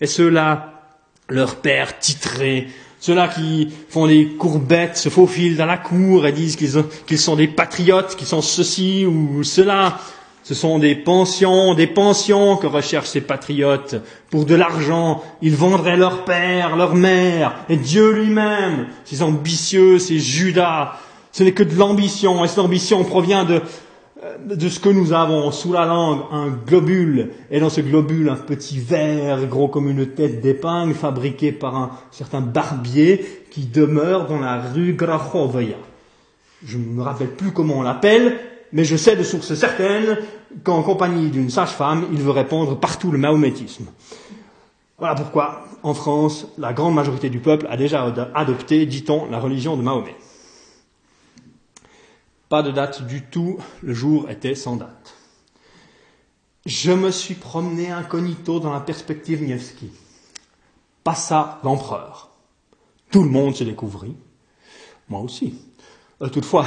Et 0.00 0.08
ceux-là, 0.08 0.79
leur 1.30 1.56
père 1.56 1.98
titré, 1.98 2.68
ceux-là 3.00 3.28
qui 3.28 3.72
font 3.88 4.06
des 4.06 4.26
courbettes, 4.38 4.98
se 4.98 5.08
faufilent 5.08 5.56
dans 5.56 5.66
la 5.66 5.78
cour 5.78 6.26
et 6.26 6.32
disent 6.32 6.56
qu'ils 6.56 7.18
sont 7.18 7.36
des 7.36 7.48
patriotes, 7.48 8.14
qu'ils 8.16 8.26
sont 8.26 8.42
ceci 8.42 9.06
ou 9.06 9.42
cela, 9.42 9.98
ce 10.42 10.54
sont 10.54 10.78
des 10.78 10.94
pensions, 10.94 11.74
des 11.74 11.86
pensions 11.86 12.56
que 12.56 12.66
recherchent 12.66 13.08
ces 13.08 13.20
patriotes. 13.20 13.96
Pour 14.30 14.44
de 14.44 14.54
l'argent, 14.54 15.22
ils 15.42 15.54
vendraient 15.54 15.96
leur 15.96 16.24
père, 16.24 16.76
leur 16.76 16.94
mère, 16.94 17.54
et 17.68 17.76
Dieu 17.76 18.10
lui-même. 18.12 18.86
Ces 19.04 19.22
ambitieux, 19.22 19.98
ces 19.98 20.18
Judas, 20.18 20.94
ce 21.32 21.44
n'est 21.44 21.52
que 21.52 21.62
de 21.62 21.76
l'ambition, 21.76 22.44
et 22.44 22.48
cette 22.48 22.58
ambition 22.58 23.04
provient 23.04 23.44
de, 23.44 23.62
de 24.44 24.68
ce 24.68 24.80
que 24.80 24.90
nous 24.90 25.12
avons 25.12 25.50
sous 25.50 25.72
la 25.72 25.86
langue, 25.86 26.20
un 26.30 26.48
globule, 26.48 27.30
et 27.50 27.58
dans 27.58 27.70
ce 27.70 27.80
globule, 27.80 28.28
un 28.28 28.36
petit 28.36 28.78
verre 28.78 29.46
gros 29.46 29.68
comme 29.68 29.88
une 29.88 30.06
tête 30.06 30.40
d'épingle, 30.42 30.94
fabriqué 30.94 31.52
par 31.52 31.76
un 31.76 31.90
certain 32.10 32.40
barbier 32.40 33.24
qui 33.50 33.64
demeure 33.64 34.26
dans 34.26 34.38
la 34.38 34.60
rue 34.60 34.92
Grachovia. 34.92 35.76
Je 36.64 36.76
ne 36.76 36.84
me 36.84 37.02
rappelle 37.02 37.30
plus 37.30 37.52
comment 37.52 37.78
on 37.78 37.82
l'appelle, 37.82 38.36
mais 38.72 38.84
je 38.84 38.96
sais 38.96 39.16
de 39.16 39.22
sources 39.22 39.54
certaines 39.54 40.18
qu'en 40.64 40.82
compagnie 40.82 41.30
d'une 41.30 41.48
sage-femme, 41.48 42.04
il 42.12 42.20
veut 42.20 42.30
répandre 42.30 42.78
partout 42.78 43.10
le 43.10 43.18
mahométisme. 43.18 43.86
Voilà 44.98 45.14
pourquoi, 45.14 45.64
en 45.82 45.94
France, 45.94 46.46
la 46.58 46.74
grande 46.74 46.94
majorité 46.94 47.30
du 47.30 47.38
peuple 47.38 47.66
a 47.70 47.78
déjà 47.78 48.12
adopté, 48.34 48.84
dit-on, 48.84 49.30
la 49.30 49.38
religion 49.38 49.78
de 49.78 49.82
Mahomet. 49.82 50.14
Pas 52.50 52.64
de 52.64 52.72
date 52.72 53.06
du 53.06 53.22
tout, 53.22 53.58
le 53.80 53.94
jour 53.94 54.28
était 54.28 54.56
sans 54.56 54.74
date. 54.74 55.14
Je 56.66 56.90
me 56.90 57.12
suis 57.12 57.34
promené 57.34 57.92
incognito 57.92 58.58
dans 58.58 58.72
la 58.72 58.80
perspective 58.80 59.40
Nievski. 59.40 59.92
Passa 61.04 61.60
l'empereur. 61.62 62.30
Tout 63.12 63.22
le 63.22 63.30
monde 63.30 63.54
se 63.54 63.62
découvrit. 63.62 64.16
Moi 65.08 65.20
aussi. 65.20 65.60
Euh, 66.22 66.28
toutefois, 66.28 66.66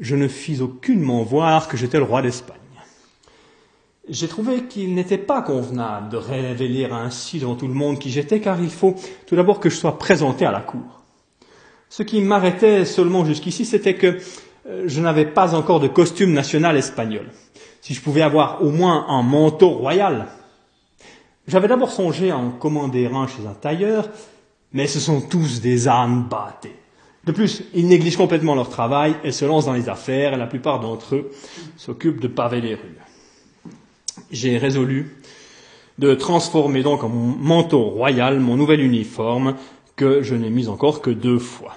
je 0.00 0.16
ne 0.16 0.26
fis 0.26 0.60
aucunement 0.60 1.22
voir 1.22 1.68
que 1.68 1.76
j'étais 1.76 1.98
le 1.98 2.04
roi 2.04 2.20
d'Espagne. 2.20 2.56
J'ai 4.08 4.26
trouvé 4.26 4.64
qu'il 4.64 4.92
n'était 4.96 5.18
pas 5.18 5.40
convenable 5.40 6.08
de 6.08 6.16
révéler 6.16 6.86
ainsi 6.86 7.38
devant 7.38 7.54
tout 7.54 7.68
le 7.68 7.74
monde 7.74 8.00
qui 8.00 8.10
j'étais, 8.10 8.40
car 8.40 8.60
il 8.60 8.70
faut 8.70 8.96
tout 9.28 9.36
d'abord 9.36 9.60
que 9.60 9.70
je 9.70 9.76
sois 9.76 9.98
présenté 9.98 10.44
à 10.44 10.50
la 10.50 10.62
cour. 10.62 11.04
Ce 11.90 12.02
qui 12.02 12.20
m'arrêtait 12.20 12.84
seulement 12.84 13.24
jusqu'ici, 13.24 13.64
c'était 13.64 13.94
que 13.94 14.18
je 14.86 15.00
n'avais 15.00 15.26
pas 15.26 15.54
encore 15.54 15.80
de 15.80 15.88
costume 15.88 16.32
national 16.32 16.76
espagnol. 16.76 17.26
Si 17.80 17.94
je 17.94 18.00
pouvais 18.00 18.22
avoir 18.22 18.62
au 18.62 18.70
moins 18.70 19.06
un 19.08 19.22
manteau 19.22 19.70
royal. 19.70 20.26
J'avais 21.46 21.68
d'abord 21.68 21.92
songé 21.92 22.30
à 22.30 22.36
en 22.36 22.50
commander 22.50 23.06
un 23.06 23.26
chez 23.28 23.46
un 23.46 23.54
tailleur, 23.54 24.08
mais 24.72 24.88
ce 24.88 24.98
sont 24.98 25.20
tous 25.20 25.60
des 25.60 25.86
ânes 25.86 26.24
bâtés. 26.28 26.74
De 27.24 27.32
plus, 27.32 27.62
ils 27.74 27.86
négligent 27.86 28.16
complètement 28.16 28.54
leur 28.54 28.68
travail 28.68 29.14
et 29.24 29.32
se 29.32 29.44
lancent 29.44 29.66
dans 29.66 29.72
les 29.72 29.88
affaires 29.88 30.34
et 30.34 30.36
la 30.36 30.46
plupart 30.46 30.80
d'entre 30.80 31.16
eux 31.16 31.30
s'occupent 31.76 32.20
de 32.20 32.28
paver 32.28 32.60
les 32.60 32.74
rues. 32.74 32.98
J'ai 34.30 34.58
résolu 34.58 35.16
de 35.98 36.14
transformer 36.14 36.82
donc 36.82 37.04
en 37.04 37.08
manteau 37.08 37.82
royal 37.82 38.38
mon 38.38 38.56
nouvel 38.56 38.80
uniforme 38.80 39.54
que 39.96 40.22
je 40.22 40.34
n'ai 40.34 40.50
mis 40.50 40.68
encore 40.68 41.00
que 41.00 41.10
deux 41.10 41.38
fois. 41.38 41.76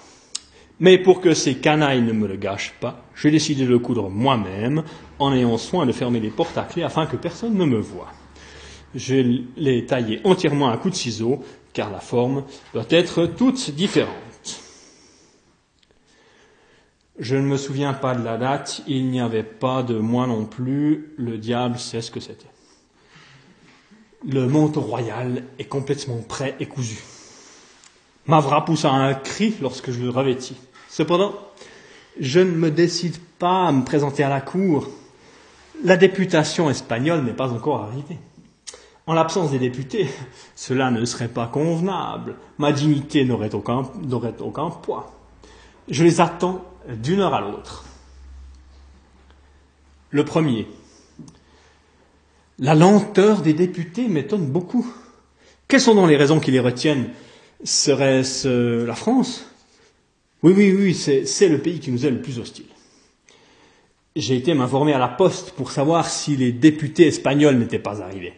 Mais 0.80 0.98
pour 0.98 1.20
que 1.20 1.34
ces 1.34 1.56
canailles 1.56 2.02
ne 2.02 2.14
me 2.14 2.28
le 2.28 2.38
gâchent 2.38 2.74
pas, 2.80 3.04
j'ai 3.16 3.32
décidé 3.32 3.66
de 3.66 3.70
le 3.70 3.80
coudre 3.80 4.10
moi-même 4.10 4.84
en 5.20 5.34
ayant 5.34 5.58
soin 5.58 5.86
de 5.86 5.92
fermer 5.92 6.20
les 6.20 6.30
portes 6.30 6.58
à 6.58 6.64
clé 6.64 6.84
afin 6.84 7.06
que 7.06 7.18
personne 7.18 7.56
ne 7.56 7.66
me 7.66 7.80
voie. 7.80 8.12
Je 8.96 9.16
l'ai 9.58 9.86
taillé 9.86 10.22
entièrement 10.24 10.70
à 10.70 10.78
coups 10.78 10.94
de 10.94 11.00
ciseaux 11.00 11.44
car 11.74 11.92
la 11.92 12.00
forme 12.00 12.46
doit 12.74 12.86
être 12.90 13.26
toute 13.26 13.72
différente. 13.72 14.16
Je 17.20 17.36
ne 17.36 17.42
me 17.42 17.58
souviens 17.58 17.94
pas 17.94 18.16
de 18.16 18.24
la 18.24 18.38
date, 18.38 18.82
il 18.88 19.10
n'y 19.10 19.20
avait 19.20 19.44
pas 19.44 19.84
de 19.84 20.00
moi 20.00 20.26
non 20.26 20.46
plus, 20.46 21.14
le 21.18 21.38
diable 21.38 21.78
sait 21.78 22.02
ce 22.02 22.12
que 22.12 22.22
c'était. 22.22 22.48
Le 24.26 24.48
manteau 24.48 24.80
royal 24.80 25.44
est 25.60 25.66
complètement 25.66 26.22
prêt 26.22 26.56
et 26.62 26.66
cousu. 26.66 27.00
Mavra 28.26 28.64
poussa 28.64 28.90
un 28.92 29.14
cri 29.14 29.54
lorsque 29.62 29.92
je 29.92 30.02
le 30.02 30.10
revêtis. 30.10 30.56
Cependant, 30.90 31.34
je 32.20 32.40
ne 32.40 32.52
me 32.52 32.72
décide 32.72 33.18
pas 33.38 33.68
à 33.68 33.72
me 33.72 33.84
présenter 33.84 34.24
à 34.24 34.30
la 34.30 34.42
cour. 34.42 34.90
La 35.84 35.96
députation 35.98 36.70
espagnole 36.70 37.24
n'est 37.24 37.34
pas 37.34 37.52
encore 37.52 37.84
arrivée. 37.84 38.18
En 39.08 39.14
l'absence 39.14 39.52
des 39.52 39.60
députés, 39.60 40.10
cela 40.56 40.92
ne 40.92 41.06
serait 41.06 41.30
pas 41.30 41.48
convenable. 41.48 42.36
Ma 42.58 42.72
dignité 42.72 43.24
n'aurait 43.24 43.56
aucun, 43.56 43.84
aucun 44.40 44.70
poids. 44.70 45.16
Je 45.88 46.04
les 46.04 46.22
attends 46.22 46.66
d'une 46.88 47.20
heure 47.20 47.34
à 47.34 47.42
l'autre. 47.42 47.86
Le 50.12 50.26
premier, 50.26 50.68
la 52.58 52.74
lenteur 52.74 53.42
des 53.42 53.54
députés 53.54 54.08
m'étonne 54.08 54.48
beaucoup. 54.48 54.86
Quelles 55.68 55.82
sont 55.82 55.96
donc 55.96 56.10
les 56.10 56.18
raisons 56.18 56.40
qui 56.40 56.52
les 56.52 56.60
retiennent? 56.60 57.10
Serait-ce 57.64 58.86
la 58.86 58.96
France? 58.96 59.49
Oui, 60.42 60.54
oui, 60.56 60.74
oui, 60.78 60.94
c'est 60.94 61.50
le 61.50 61.58
pays 61.58 61.80
qui 61.80 61.92
nous 61.92 62.06
est 62.06 62.10
le 62.10 62.22
plus 62.22 62.40
hostile. 62.40 62.66
J'ai 64.16 64.36
été 64.36 64.54
m'informer 64.54 64.94
à 64.94 65.00
la 65.00 65.08
poste 65.08 65.52
pour 65.52 65.72
savoir 65.72 66.10
si 66.10 66.36
les 66.36 66.52
députés 66.52 67.08
espagnols 67.08 67.58
n'étaient 67.58 67.80
pas 67.80 68.02
arrivés. 68.02 68.34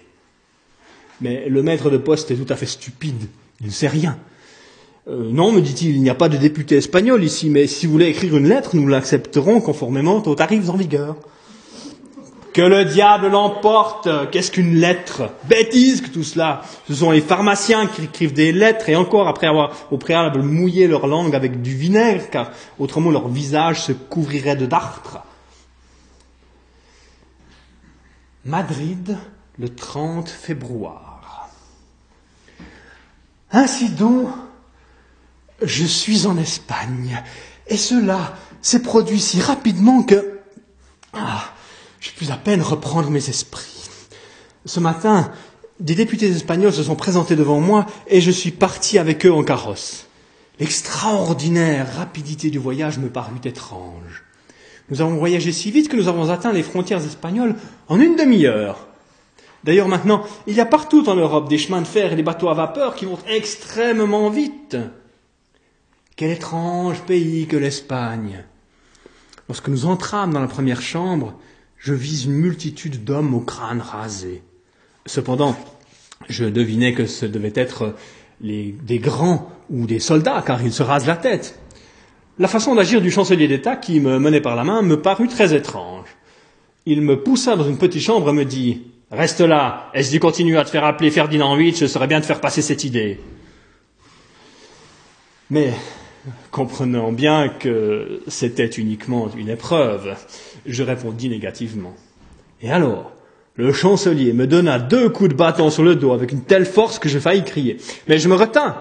Mais 1.22 1.48
le 1.48 1.62
maître 1.62 1.90
de 1.90 1.98
poste 1.98 2.32
est 2.32 2.36
tout 2.36 2.52
à 2.52 2.56
fait 2.56 2.66
stupide, 2.66 3.28
il 3.62 3.68
ne 3.68 3.72
sait 3.72 3.88
rien. 3.88 4.18
Euh, 5.08 5.32
non, 5.32 5.52
me 5.52 5.62
dit-il, 5.62 5.96
il 5.96 6.02
n'y 6.02 6.10
a 6.10 6.16
pas 6.16 6.30
de 6.30 6.38
député 6.38 6.76
espagnol 6.76 7.24
ici, 7.24 7.50
mais 7.50 7.68
si 7.68 7.86
vous 7.86 7.94
voulez 7.94 8.08
écrire 8.08 8.36
une 8.38 8.48
lettre, 8.48 8.76
nous 8.76 8.88
l'accepterons 8.88 9.62
conformément 9.62 10.22
aux 10.26 10.36
tarifs 10.36 10.70
en 10.70 10.78
vigueur. 10.78 11.16
Que 12.54 12.62
le 12.62 12.84
diable 12.84 13.28
l'emporte 13.30 14.10
Qu'est-ce 14.32 14.52
qu'une 14.52 14.76
lettre 14.76 15.30
Bêtise 15.46 16.02
que 16.02 16.10
tout 16.10 16.24
cela 16.24 16.64
Ce 16.88 16.96
sont 16.96 17.12
les 17.12 17.22
pharmaciens 17.22 17.88
qui 17.88 18.04
écrivent 18.04 18.34
des 18.34 18.52
lettres 18.52 18.90
et 18.90 18.96
encore 18.96 19.30
après 19.30 19.48
avoir 19.48 19.72
au 19.90 19.98
préalable 19.98 20.42
mouillé 20.42 20.88
leur 20.88 21.08
langue 21.08 21.34
avec 21.34 21.62
du 21.62 21.76
vinaigre, 21.76 22.30
car 22.30 22.52
autrement 22.78 23.10
leur 23.10 23.30
visage 23.30 23.82
se 23.82 23.94
couvrirait 23.94 24.58
de 24.58 24.66
dartre. 24.66 25.20
Madrid, 28.44 29.18
le 29.58 29.70
30 29.70 30.28
février. 30.28 30.90
Ainsi 33.52 33.90
donc, 33.90 34.28
je 35.62 35.86
suis 35.86 36.26
en 36.26 36.38
Espagne, 36.38 37.22
et 37.68 37.78
cela 37.78 38.36
s'est 38.62 38.82
produit 38.82 39.20
si 39.20 39.40
rapidement 39.42 40.04
que 40.04 40.40
ah, 41.14 41.44
je 42.02 42.12
puis 42.12 42.32
à 42.32 42.36
peine 42.36 42.62
reprendre 42.62 43.10
mes 43.10 43.30
esprits. 43.30 43.90
Ce 44.66 44.80
matin, 44.80 45.32
des 45.80 45.96
députés 45.96 46.30
espagnols 46.30 46.74
se 46.74 46.84
sont 46.84 46.96
présentés 46.96 47.36
devant 47.36 47.62
moi 47.62 47.86
et 48.08 48.20
je 48.20 48.32
suis 48.32 48.52
parti 48.52 48.98
avec 48.98 49.26
eux 49.26 49.32
en 49.32 49.44
carrosse. 49.44 50.08
L'extraordinaire 50.60 51.96
rapidité 51.96 52.50
du 52.50 52.60
voyage 52.60 52.98
me 53.00 53.10
parut 53.10 53.40
étrange. 53.46 54.24
Nous 54.90 55.02
avons 55.02 55.16
voyagé 55.16 55.52
si 55.52 55.72
vite 55.72 55.90
que 55.90 55.96
nous 55.96 56.08
avons 56.08 56.30
atteint 56.30 56.52
les 56.52 56.64
frontières 56.64 57.04
espagnoles 57.06 57.56
en 57.88 58.00
une 58.00 58.16
demi-heure. 58.16 58.88
D'ailleurs, 59.64 59.88
maintenant, 59.88 60.24
il 60.48 60.56
y 60.56 60.60
a 60.60 60.66
partout 60.66 61.08
en 61.08 61.16
Europe 61.16 61.48
des 61.48 61.60
chemins 61.60 61.82
de 61.82 61.88
fer 61.88 62.12
et 62.12 62.16
des 62.16 62.24
bateaux 62.24 62.50
à 62.50 62.56
vapeur 62.56 62.96
qui 62.96 63.06
vont 63.06 63.20
extrêmement 63.28 64.30
vite. 64.30 64.76
Quel 66.16 66.32
étrange 66.32 67.02
pays 67.02 67.46
que 67.48 67.58
l'Espagne. 67.58 68.44
Lorsque 69.48 69.68
nous 69.68 69.86
entrâmes 69.86 70.34
dans 70.34 70.40
la 70.40 70.48
première 70.48 70.82
chambre, 70.82 71.36
je 71.82 71.94
vis 71.96 72.26
une 72.26 72.34
multitude 72.34 73.04
d'hommes 73.04 73.34
au 73.34 73.40
crâne 73.40 73.82
rasé. 73.82 74.44
Cependant, 75.08 75.58
je 76.30 76.46
devinais 76.46 76.94
que 76.94 77.08
ce 77.08 77.26
devait 77.26 77.54
être 77.56 77.96
des 78.40 79.00
grands 79.00 79.52
ou 79.72 79.88
des 79.88 80.00
soldats, 80.00 80.44
car 80.46 80.62
ils 80.62 80.72
se 80.72 80.84
rasent 80.84 81.08
la 81.08 81.18
tête. 81.18 81.60
La 82.38 82.48
façon 82.48 82.76
d'agir 82.76 83.02
du 83.02 83.10
chancelier 83.10 83.48
d'État 83.48 83.76
qui 83.76 84.00
me 84.00 84.20
menait 84.20 84.42
par 84.42 84.56
la 84.56 84.64
main 84.64 84.84
me 84.84 85.02
parut 85.02 85.28
très 85.28 85.56
étrange. 85.56 86.08
Il 86.86 87.02
me 87.02 87.22
poussa 87.22 87.56
dans 87.56 87.68
une 87.68 87.78
petite 87.78 88.02
chambre 88.02 88.30
et 88.30 88.34
me 88.34 88.46
dit 88.46 88.84
Reste 89.12 89.42
là, 89.42 89.90
et 89.94 90.04
si 90.04 90.12
tu 90.12 90.20
continues 90.20 90.58
à 90.58 90.64
te 90.64 90.70
faire 90.70 90.86
appeler 90.86 91.12
Ferdinand 91.12 91.56
VIII, 91.56 91.76
ce 91.76 91.88
serait 91.88 92.08
bien 92.08 92.20
de 92.20 92.26
faire 92.26 92.42
passer 92.42 92.62
cette 92.62 92.84
idée. 92.84 93.20
Mais, 95.50 95.74
comprenant 96.52 97.12
bien 97.12 97.50
que 97.50 98.22
c'était 98.28 98.68
uniquement 98.68 99.30
une 99.36 99.50
épreuve, 99.50 100.16
je 100.66 100.84
répondis 100.84 101.30
négativement. 101.30 101.94
Et 102.62 102.72
alors, 102.72 103.12
le 103.56 103.74
chancelier 103.74 104.34
me 104.34 104.48
donna 104.48 104.80
deux 104.80 105.10
coups 105.10 105.30
de 105.30 105.36
bâton 105.36 105.70
sur 105.70 105.84
le 105.84 105.96
dos 105.96 106.14
avec 106.14 106.32
une 106.32 106.44
telle 106.44 106.66
force 106.66 107.00
que 107.00 107.10
je 107.10 107.20
faillis 107.20 107.44
crier. 107.44 107.78
Mais 108.08 108.18
je 108.18 108.30
me 108.30 108.36
retins, 108.36 108.78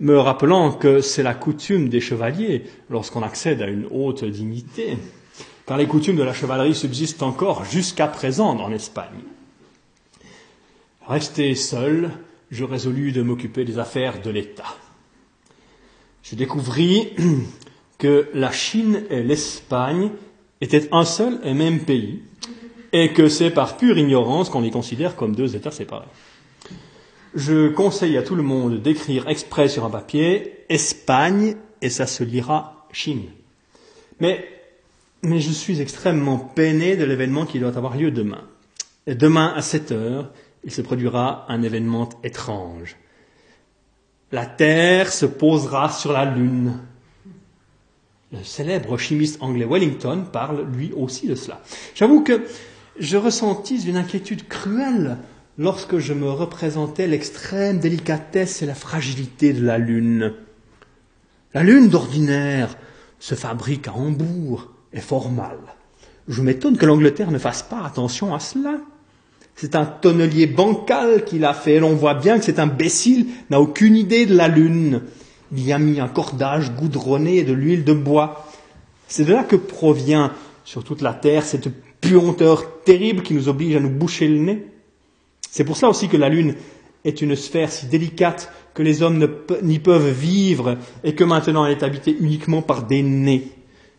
me 0.00 0.18
rappelant 0.18 0.72
que 0.72 1.00
c'est 1.00 1.22
la 1.22 1.34
coutume 1.34 1.88
des 1.88 2.00
chevaliers 2.00 2.64
lorsqu'on 2.90 3.22
accède 3.22 3.62
à 3.62 3.68
une 3.68 3.86
haute 3.90 4.24
dignité, 4.24 4.98
car 5.66 5.78
les 5.78 5.86
coutumes 5.86 6.16
de 6.16 6.22
la 6.22 6.34
chevalerie 6.34 6.74
subsistent 6.74 7.22
encore 7.22 7.64
jusqu'à 7.64 8.08
présent 8.08 8.58
en 8.58 8.72
Espagne. 8.72 9.22
Resté 11.06 11.54
seul, 11.54 12.10
je 12.50 12.64
résolus 12.64 13.12
de 13.12 13.22
m'occuper 13.22 13.64
des 13.64 13.78
affaires 13.78 14.20
de 14.20 14.30
l'État. 14.30 14.76
Je 16.22 16.34
découvris 16.34 17.10
que 17.98 18.28
la 18.34 18.52
Chine 18.52 19.04
et 19.10 19.22
l'Espagne 19.22 20.10
étaient 20.60 20.88
un 20.92 21.04
seul 21.04 21.40
et 21.44 21.54
même 21.54 21.80
pays, 21.80 22.22
et 22.92 23.12
que 23.12 23.28
c'est 23.28 23.50
par 23.50 23.76
pure 23.76 23.98
ignorance 23.98 24.50
qu'on 24.50 24.60
les 24.60 24.70
considère 24.70 25.16
comme 25.16 25.34
deux 25.34 25.56
États 25.56 25.70
séparés. 25.70 26.06
Je 27.34 27.68
conseille 27.68 28.16
à 28.18 28.22
tout 28.22 28.34
le 28.34 28.42
monde 28.42 28.82
d'écrire 28.82 29.28
exprès 29.28 29.68
sur 29.68 29.84
un 29.84 29.90
papier 29.90 30.64
Espagne 30.68 31.56
et 31.80 31.88
ça 31.88 32.06
se 32.06 32.22
lira 32.22 32.86
Chine. 32.92 33.24
Mais, 34.20 34.44
mais 35.22 35.40
je 35.40 35.50
suis 35.50 35.80
extrêmement 35.80 36.38
peiné 36.38 36.96
de 36.96 37.04
l'événement 37.04 37.46
qui 37.46 37.58
doit 37.58 37.76
avoir 37.76 37.96
lieu 37.96 38.10
demain. 38.10 38.44
Demain 39.06 39.52
à 39.56 39.62
7 39.62 39.92
heures, 39.92 40.30
il 40.62 40.70
se 40.70 40.82
produira 40.82 41.46
un 41.48 41.62
événement 41.62 42.10
étrange. 42.22 42.96
La 44.32 44.46
Terre 44.46 45.12
se 45.12 45.26
posera 45.26 45.90
sur 45.90 46.12
la 46.12 46.24
Lune. 46.24 46.78
Le 48.32 48.42
célèbre 48.42 48.96
chimiste 48.96 49.42
anglais 49.42 49.66
Wellington 49.68 50.24
parle 50.32 50.64
lui 50.74 50.90
aussi 50.96 51.28
de 51.28 51.34
cela. 51.34 51.60
J'avoue 51.94 52.22
que 52.22 52.42
je 52.98 53.18
ressentis 53.18 53.86
une 53.86 53.98
inquiétude 53.98 54.48
cruelle 54.48 55.18
lorsque 55.58 55.98
je 55.98 56.14
me 56.14 56.30
représentais 56.30 57.06
l'extrême 57.06 57.78
délicatesse 57.78 58.62
et 58.62 58.66
la 58.66 58.74
fragilité 58.74 59.52
de 59.52 59.64
la 59.64 59.76
Lune. 59.76 60.32
La 61.52 61.62
Lune 61.62 61.90
d'ordinaire 61.90 62.74
se 63.18 63.34
fabrique 63.34 63.86
à 63.86 63.92
Hambourg 63.92 64.70
et 64.94 65.00
fort 65.00 65.30
mal. 65.30 65.58
Je 66.26 66.40
m'étonne 66.40 66.78
que 66.78 66.86
l'Angleterre 66.86 67.32
ne 67.32 67.38
fasse 67.38 67.62
pas 67.62 67.84
attention 67.84 68.34
à 68.34 68.40
cela. 68.40 68.78
C'est 69.54 69.76
un 69.76 69.84
tonnelier 69.84 70.46
bancal 70.46 71.24
qui 71.24 71.38
l'a 71.38 71.54
fait. 71.54 71.78
L'on 71.78 71.94
voit 71.94 72.14
bien 72.14 72.38
que 72.38 72.44
cet 72.44 72.58
imbécile 72.58 73.26
n'a 73.50 73.60
aucune 73.60 73.96
idée 73.96 74.26
de 74.26 74.34
la 74.34 74.48
Lune. 74.48 75.02
Il 75.52 75.64
y 75.64 75.72
a 75.72 75.78
mis 75.78 76.00
un 76.00 76.08
cordage 76.08 76.72
goudronné 76.72 77.38
et 77.38 77.44
de 77.44 77.52
l'huile 77.52 77.84
de 77.84 77.92
bois. 77.92 78.46
C'est 79.08 79.24
de 79.24 79.32
là 79.32 79.44
que 79.44 79.56
provient 79.56 80.32
sur 80.64 80.84
toute 80.84 81.02
la 81.02 81.12
Terre 81.12 81.44
cette 81.44 81.68
puanteur 82.00 82.82
terrible 82.84 83.22
qui 83.22 83.34
nous 83.34 83.48
oblige 83.48 83.76
à 83.76 83.80
nous 83.80 83.90
boucher 83.90 84.26
le 84.26 84.38
nez. 84.38 84.66
C'est 85.50 85.64
pour 85.64 85.76
cela 85.76 85.90
aussi 85.90 86.08
que 86.08 86.16
la 86.16 86.28
Lune 86.28 86.54
est 87.04 87.20
une 87.20 87.36
sphère 87.36 87.70
si 87.70 87.86
délicate 87.86 88.50
que 88.74 88.82
les 88.82 89.02
hommes 89.02 89.28
n'y 89.62 89.78
peuvent 89.78 90.10
vivre 90.10 90.78
et 91.04 91.14
que 91.14 91.24
maintenant 91.24 91.66
elle 91.66 91.72
est 91.72 91.82
habitée 91.82 92.16
uniquement 92.18 92.62
par 92.62 92.84
des 92.84 93.02
nez. 93.02 93.52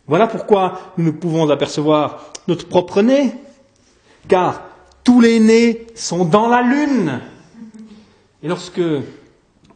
Voilà 0.07 0.27
pourquoi 0.27 0.93
nous 0.97 1.05
ne 1.05 1.11
pouvons 1.11 1.49
apercevoir 1.49 2.33
notre 2.47 2.67
propre 2.67 3.01
nez, 3.01 3.31
car 4.27 4.63
tous 5.03 5.21
les 5.21 5.39
nez 5.39 5.87
sont 5.95 6.25
dans 6.25 6.47
la 6.47 6.61
lune. 6.61 7.19
Et 8.41 8.47
lorsque 8.47 8.81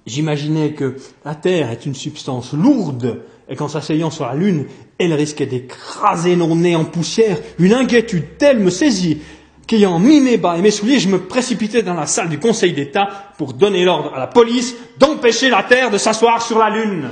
j'imaginais 0.05 0.73
que 0.73 0.95
la 1.25 1.35
Terre 1.35 1.71
est 1.71 1.85
une 1.85 1.95
substance 1.95 2.53
lourde 2.53 3.23
et 3.49 3.55
qu'en 3.55 3.67
s'asseyant 3.67 4.09
sur 4.09 4.25
la 4.25 4.35
lune, 4.35 4.65
elle 4.97 5.13
risquait 5.13 5.45
d'écraser 5.45 6.35
nos 6.35 6.55
nez 6.55 6.75
en 6.75 6.85
poussière, 6.85 7.37
une 7.59 7.73
inquiétude 7.73 8.37
telle 8.37 8.59
me 8.59 8.69
saisit 8.69 9.21
qu'ayant 9.67 9.99
mis 9.99 10.21
mes 10.21 10.37
bas 10.37 10.57
et 10.57 10.61
mes 10.61 10.71
souliers, 10.71 10.99
je 10.99 11.09
me 11.09 11.19
précipitais 11.19 11.83
dans 11.83 11.93
la 11.93 12.07
salle 12.07 12.29
du 12.29 12.39
Conseil 12.39 12.73
d'État 12.73 13.33
pour 13.37 13.53
donner 13.53 13.83
l'ordre 13.83 14.13
à 14.15 14.19
la 14.19 14.27
police 14.27 14.75
d'empêcher 14.97 15.49
la 15.49 15.63
Terre 15.63 15.91
de 15.91 15.97
s'asseoir 15.97 16.41
sur 16.41 16.57
la 16.57 16.69
Lune. 16.69 17.09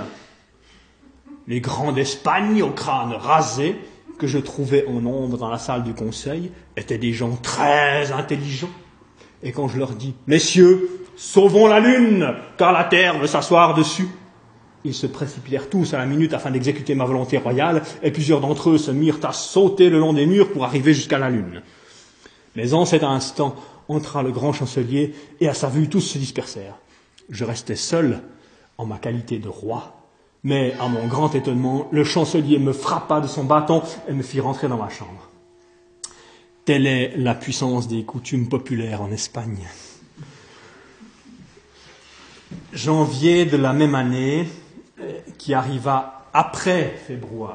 Les 1.48 1.60
grands 1.60 1.92
d'Espagne, 1.92 2.64
au 2.64 2.72
crâne 2.72 3.14
rasé, 3.14 3.76
que 4.18 4.28
je 4.28 4.38
trouvais 4.38 4.86
en 4.88 5.02
nombre 5.02 5.38
dans 5.38 5.50
la 5.50 5.58
salle 5.58 5.84
du 5.84 5.94
conseil 5.94 6.52
étaient 6.78 6.98
des 6.98 7.14
gens 7.14 7.36
très 7.36 8.12
intelligents. 8.12 8.70
Et 9.44 9.52
quand 9.52 9.68
je 9.68 9.78
leur 9.78 9.92
dis, 9.92 10.16
messieurs, 10.28 10.90
sauvons 11.16 11.68
la 11.68 11.80
lune, 11.80 12.34
car 12.58 12.72
la 12.72 12.84
terre 12.84 13.20
veut 13.20 13.28
s'asseoir 13.28 13.76
dessus, 13.76 14.08
ils 14.84 14.94
se 14.94 15.08
précipitèrent 15.08 15.70
tous 15.70 15.94
à 15.94 15.98
la 15.98 16.06
minute 16.06 16.34
afin 16.34 16.52
d'exécuter 16.52 16.96
ma 16.96 17.06
volonté 17.06 17.38
royale, 17.38 17.82
et 18.04 18.12
plusieurs 18.12 18.40
d'entre 18.40 18.70
eux 18.70 18.78
se 18.78 18.92
mirent 18.92 19.20
à 19.24 19.34
sauter 19.34 19.90
le 19.90 20.00
long 20.00 20.14
des 20.14 20.26
murs 20.26 20.52
pour 20.52 20.64
arriver 20.64 20.94
jusqu'à 20.94 21.20
la 21.20 21.30
lune. 21.30 21.62
Mais 22.56 22.74
en 22.74 22.86
cet 22.86 23.04
instant 23.04 23.56
entra 23.90 24.24
le 24.24 24.32
grand 24.32 24.54
chancelier, 24.54 25.14
et 25.42 25.50
à 25.50 25.54
sa 25.54 25.68
vue 25.68 25.90
tous 25.90 26.02
se 26.02 26.18
dispersèrent. 26.18 26.78
Je 27.30 27.44
restais 27.44 27.76
seul 27.76 28.22
en 28.78 28.86
ma 28.86 28.98
qualité 28.98 29.40
de 29.40 29.50
roi 29.50 30.05
mais 30.46 30.76
à 30.80 30.88
mon 30.88 31.08
grand 31.08 31.34
étonnement, 31.34 31.88
le 31.92 32.04
chancelier 32.04 32.60
me 32.60 32.72
frappa 32.72 33.20
de 33.20 33.28
son 33.28 33.44
bâton 33.44 33.82
et 34.08 34.14
me 34.14 34.22
fit 34.22 34.40
rentrer 34.40 34.68
dans 34.68 34.78
ma 34.78 34.90
chambre. 34.90 35.32
Telle 36.66 36.86
est 36.86 37.18
la 37.18 37.34
puissance 37.34 37.88
des 37.88 38.04
coutumes 38.04 38.48
populaires 38.48 39.02
en 39.02 39.12
Espagne. 39.12 39.68
Janvier 42.74 43.46
de 43.46 43.58
la 43.58 43.74
même 43.74 43.96
année, 43.96 44.48
euh, 45.02 45.20
qui 45.40 45.56
arriva 45.56 46.28
après 46.32 46.96
février. 47.08 47.48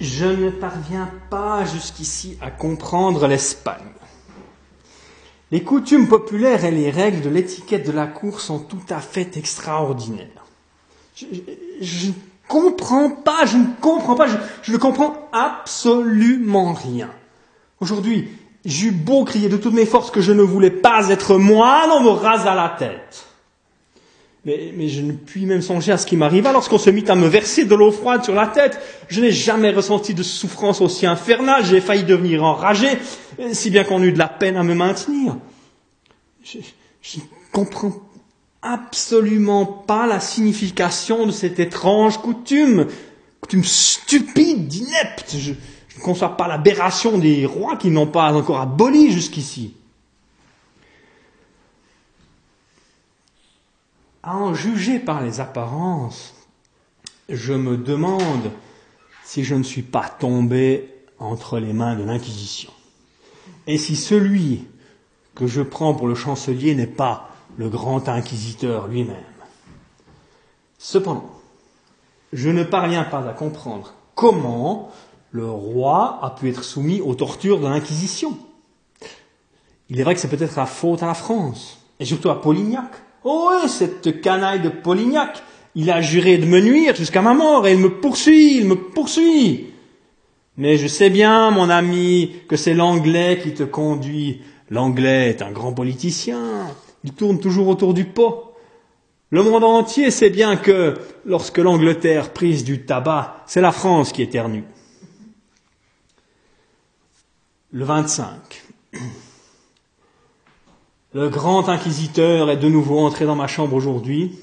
Je 0.00 0.26
ne 0.26 0.50
parviens 0.50 1.08
pas 1.30 1.64
jusqu'ici 1.64 2.36
à 2.40 2.50
comprendre 2.50 3.28
l'Espagne. 3.28 3.84
Les 5.52 5.62
coutumes 5.62 6.08
populaires 6.08 6.64
et 6.64 6.70
les 6.70 6.90
règles 6.90 7.22
de 7.22 7.30
l'étiquette 7.30 7.86
de 7.86 7.92
la 7.92 8.06
cour 8.06 8.40
sont 8.40 8.58
tout 8.58 8.82
à 8.90 9.00
fait 9.00 9.36
extraordinaires. 9.36 10.44
Je, 11.16 12.08
ne 12.08 12.12
comprends 12.48 13.10
pas, 13.10 13.46
je 13.46 13.56
ne 13.56 13.66
comprends 13.80 14.16
pas, 14.16 14.26
je, 14.62 14.72
ne 14.72 14.76
comprends 14.76 15.28
absolument 15.32 16.72
rien. 16.72 17.10
Aujourd'hui, 17.80 18.28
J'eus 18.66 18.90
beau 18.90 19.24
crier 19.24 19.48
de 19.48 19.56
toutes 19.56 19.74
mes 19.74 19.86
forces 19.86 20.10
que 20.10 20.20
je 20.20 20.32
ne 20.32 20.42
voulais 20.42 20.72
pas 20.72 21.08
être 21.08 21.38
moine, 21.38 21.88
on 21.92 22.02
me 22.02 22.08
rasa 22.08 22.52
la 22.56 22.74
tête. 22.76 23.24
Mais, 24.46 24.88
je 24.88 25.02
ne 25.02 25.10
puis 25.10 25.44
même 25.44 25.60
songer 25.60 25.90
à 25.90 25.98
ce 25.98 26.06
qui 26.06 26.16
m'arriva 26.16 26.52
lorsqu'on 26.52 26.78
se 26.78 26.88
mit 26.88 27.02
à 27.08 27.16
me 27.16 27.26
verser 27.26 27.64
de 27.64 27.74
l'eau 27.74 27.90
froide 27.90 28.22
sur 28.22 28.32
la 28.32 28.46
tête. 28.46 28.78
Je 29.08 29.20
n'ai 29.20 29.32
jamais 29.32 29.72
ressenti 29.72 30.14
de 30.14 30.22
souffrance 30.22 30.80
aussi 30.80 31.04
infernale, 31.04 31.64
j'ai 31.66 31.80
failli 31.80 32.04
devenir 32.04 32.44
enragé, 32.44 32.86
si 33.50 33.70
bien 33.70 33.82
qu'on 33.82 34.00
eut 34.04 34.12
de 34.12 34.18
la 34.18 34.28
peine 34.28 34.56
à 34.56 34.62
me 34.62 34.74
maintenir. 34.74 35.36
Je, 36.44 36.58
je 37.02 37.16
ne 37.16 37.22
comprends 37.50 37.92
absolument 38.62 39.66
pas 39.66 40.06
la 40.06 40.20
signification 40.20 41.26
de 41.26 41.32
cette 41.32 41.58
étrange 41.58 42.18
coutume, 42.18 42.86
coutume 43.40 43.64
stupide, 43.64 44.72
inepte. 44.72 45.34
Je, 45.40 45.54
ne 45.96 46.02
conçois 46.02 46.36
pas 46.36 46.46
l'aberration 46.46 47.18
des 47.18 47.46
rois 47.46 47.76
qui 47.76 47.90
n'ont 47.90 48.06
pas 48.06 48.32
encore 48.32 48.60
aboli 48.60 49.10
jusqu'ici. 49.10 49.74
À 54.26 54.34
en 54.34 54.54
juger 54.54 54.98
par 54.98 55.22
les 55.22 55.38
apparences, 55.38 56.34
je 57.28 57.52
me 57.52 57.76
demande 57.76 58.50
si 59.22 59.44
je 59.44 59.54
ne 59.54 59.62
suis 59.62 59.82
pas 59.82 60.08
tombé 60.08 60.92
entre 61.20 61.60
les 61.60 61.72
mains 61.72 61.94
de 61.94 62.02
l'Inquisition. 62.02 62.72
Et 63.68 63.78
si 63.78 63.94
celui 63.94 64.64
que 65.36 65.46
je 65.46 65.62
prends 65.62 65.94
pour 65.94 66.08
le 66.08 66.16
chancelier 66.16 66.74
n'est 66.74 66.88
pas 66.88 67.30
le 67.56 67.68
grand 67.68 68.08
inquisiteur 68.08 68.88
lui-même. 68.88 69.14
Cependant, 70.76 71.30
je 72.32 72.50
ne 72.50 72.64
parviens 72.64 73.04
pas 73.04 73.24
à 73.28 73.32
comprendre 73.32 73.94
comment 74.16 74.90
le 75.30 75.48
roi 75.48 76.18
a 76.20 76.30
pu 76.30 76.50
être 76.50 76.64
soumis 76.64 77.00
aux 77.00 77.14
tortures 77.14 77.60
de 77.60 77.68
l'Inquisition. 77.68 78.36
Il 79.88 80.00
est 80.00 80.02
vrai 80.02 80.14
que 80.14 80.20
c'est 80.20 80.26
peut-être 80.26 80.56
la 80.56 80.66
faute 80.66 81.04
à 81.04 81.06
la 81.06 81.14
France, 81.14 81.78
et 82.00 82.04
surtout 82.04 82.30
à 82.30 82.40
Polignac. 82.42 83.05
Oh 83.28 83.66
cette 83.66 84.20
canaille 84.20 84.60
de 84.60 84.68
Polignac, 84.68 85.42
il 85.74 85.90
a 85.90 86.00
juré 86.00 86.38
de 86.38 86.46
me 86.46 86.60
nuire 86.60 86.94
jusqu'à 86.94 87.22
ma 87.22 87.34
mort, 87.34 87.66
et 87.66 87.72
il 87.72 87.78
me 87.78 88.00
poursuit, 88.00 88.58
il 88.58 88.66
me 88.66 88.76
poursuit. 88.76 89.72
Mais 90.56 90.76
je 90.76 90.86
sais 90.86 91.10
bien, 91.10 91.50
mon 91.50 91.68
ami, 91.68 92.36
que 92.48 92.54
c'est 92.54 92.72
l'anglais 92.72 93.40
qui 93.42 93.52
te 93.52 93.64
conduit. 93.64 94.42
L'anglais 94.70 95.30
est 95.30 95.42
un 95.42 95.50
grand 95.50 95.72
politicien, 95.72 96.68
il 97.02 97.14
tourne 97.14 97.40
toujours 97.40 97.66
autour 97.66 97.94
du 97.94 98.04
pot. 98.04 98.52
Le 99.30 99.42
monde 99.42 99.64
entier 99.64 100.12
sait 100.12 100.30
bien 100.30 100.54
que 100.54 100.94
lorsque 101.24 101.58
l'Angleterre 101.58 102.32
prise 102.32 102.62
du 102.62 102.86
tabac, 102.86 103.42
c'est 103.46 103.60
la 103.60 103.72
France 103.72 104.12
qui 104.12 104.22
éternue 104.22 104.62
le 107.72 107.84
25. 107.84 108.62
Le 111.16 111.30
grand 111.30 111.70
inquisiteur 111.70 112.50
est 112.50 112.58
de 112.58 112.68
nouveau 112.68 112.98
entré 112.98 113.24
dans 113.24 113.34
ma 113.34 113.46
chambre 113.46 113.74
aujourd'hui, 113.74 114.38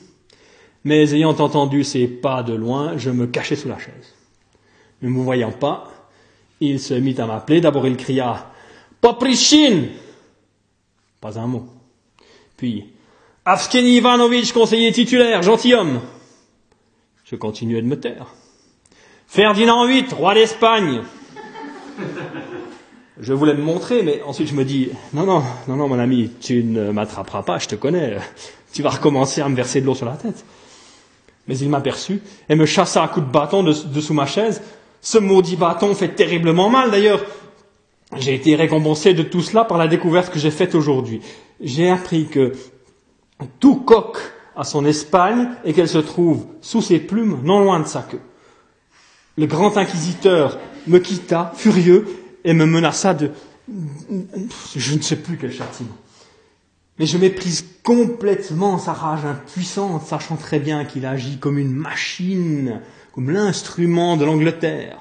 mais 0.83 1.13
ayant 1.13 1.29
entendu 1.29 1.83
ses 1.83 2.07
pas 2.07 2.41
de 2.41 2.55
loin, 2.55 2.97
je 2.97 3.11
me 3.11 3.27
cachai 3.27 3.55
sous 3.55 3.67
la 3.67 3.77
chaise. 3.77 4.15
Ne 5.03 5.09
me 5.09 5.21
voyant 5.21 5.51
pas, 5.51 5.91
il 6.61 6.79
se 6.79 6.95
mit 6.95 7.13
à 7.21 7.27
m'appeler. 7.27 7.61
D'abord 7.61 7.85
il 7.85 7.95
cria 7.95 8.51
Poprichine 9.01 9.89
Pas 11.21 11.37
un 11.37 11.45
mot. 11.45 11.67
Puis 12.57 12.85
Avskeni 13.45 13.97
Ivanovitch, 13.97 14.51
conseiller 14.51 14.91
titulaire, 14.91 15.43
gentilhomme. 15.43 16.01
Je 17.23 17.35
continuais 17.35 17.83
de 17.83 17.87
me 17.87 17.99
taire. 17.99 18.33
Ferdinand 19.27 19.85
VIII, 19.85 20.07
roi 20.11 20.33
d'Espagne 20.33 21.03
je 23.19 23.33
voulais 23.33 23.53
me 23.53 23.61
montrer, 23.61 24.03
mais 24.03 24.21
ensuite 24.25 24.47
je 24.47 24.55
me 24.55 24.65
dis, 24.65 24.89
non, 25.13 25.25
non, 25.25 25.43
non, 25.67 25.75
non, 25.75 25.87
mon 25.87 25.99
ami, 25.99 26.31
tu 26.39 26.63
ne 26.63 26.91
m'attraperas 26.91 27.43
pas, 27.43 27.59
je 27.59 27.67
te 27.67 27.75
connais, 27.75 28.17
tu 28.73 28.81
vas 28.81 28.89
recommencer 28.89 29.41
à 29.41 29.49
me 29.49 29.55
verser 29.55 29.81
de 29.81 29.85
l'eau 29.85 29.95
sur 29.95 30.05
la 30.05 30.13
tête. 30.13 30.43
Mais 31.47 31.57
il 31.57 31.69
m'aperçut 31.69 32.21
et 32.49 32.55
me 32.55 32.65
chassa 32.65 33.03
à 33.03 33.07
coups 33.07 33.25
de 33.27 33.31
bâton 33.31 33.63
dessous 33.63 34.13
ma 34.13 34.25
chaise. 34.25 34.61
Ce 35.01 35.17
maudit 35.17 35.57
bâton 35.57 35.93
fait 35.93 36.09
terriblement 36.09 36.69
mal, 36.69 36.89
d'ailleurs. 36.89 37.23
J'ai 38.15 38.35
été 38.35 38.55
récompensé 38.55 39.13
de 39.13 39.23
tout 39.23 39.41
cela 39.41 39.65
par 39.65 39.77
la 39.77 39.87
découverte 39.87 40.31
que 40.31 40.39
j'ai 40.39 40.51
faite 40.51 40.75
aujourd'hui. 40.75 41.19
J'ai 41.59 41.89
appris 41.89 42.27
que 42.27 42.53
tout 43.59 43.75
coq 43.75 44.17
a 44.55 44.63
son 44.63 44.85
Espagne 44.85 45.49
et 45.65 45.73
qu'elle 45.73 45.89
se 45.89 45.97
trouve 45.97 46.45
sous 46.61 46.81
ses 46.81 46.99
plumes, 46.99 47.39
non 47.43 47.59
loin 47.59 47.79
de 47.79 47.87
sa 47.87 48.01
queue. 48.01 48.21
Le 49.37 49.47
grand 49.47 49.77
inquisiteur 49.77 50.59
me 50.87 50.99
quitta, 50.99 51.51
furieux, 51.55 52.22
et 52.43 52.53
me 52.53 52.65
menaça 52.65 53.13
de... 53.13 53.31
Je 54.75 54.95
ne 54.95 55.01
sais 55.01 55.15
plus 55.15 55.37
quel 55.37 55.51
châtiment. 55.51 55.95
Mais 56.99 57.05
je 57.05 57.17
méprise 57.17 57.65
complètement 57.83 58.77
sa 58.77 58.91
rage 58.93 59.25
impuissante, 59.25 60.05
sachant 60.05 60.35
très 60.35 60.59
bien 60.59 60.85
qu'il 60.85 61.07
agit 61.07 61.39
comme 61.39 61.57
une 61.57 61.73
machine, 61.73 62.81
comme 63.13 63.31
l'instrument 63.31 64.15
de 64.15 64.25
l'Angleterre. 64.25 64.99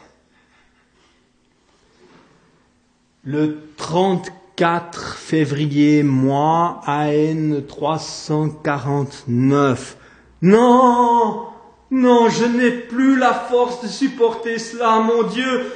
Le 3.25 3.69
34 3.77 5.17
février, 5.17 6.03
mois 6.03 6.81
AN 6.87 7.61
349. 7.69 9.99
Non, 10.41 11.43
non, 11.91 12.31
je 12.31 12.47
n'ai 12.47 12.71
plus 12.71 13.19
la 13.19 13.35
force 13.35 13.83
de 13.83 13.89
supporter 13.89 14.59
cela, 14.59 15.01
mon 15.01 15.25
Dieu. 15.25 15.71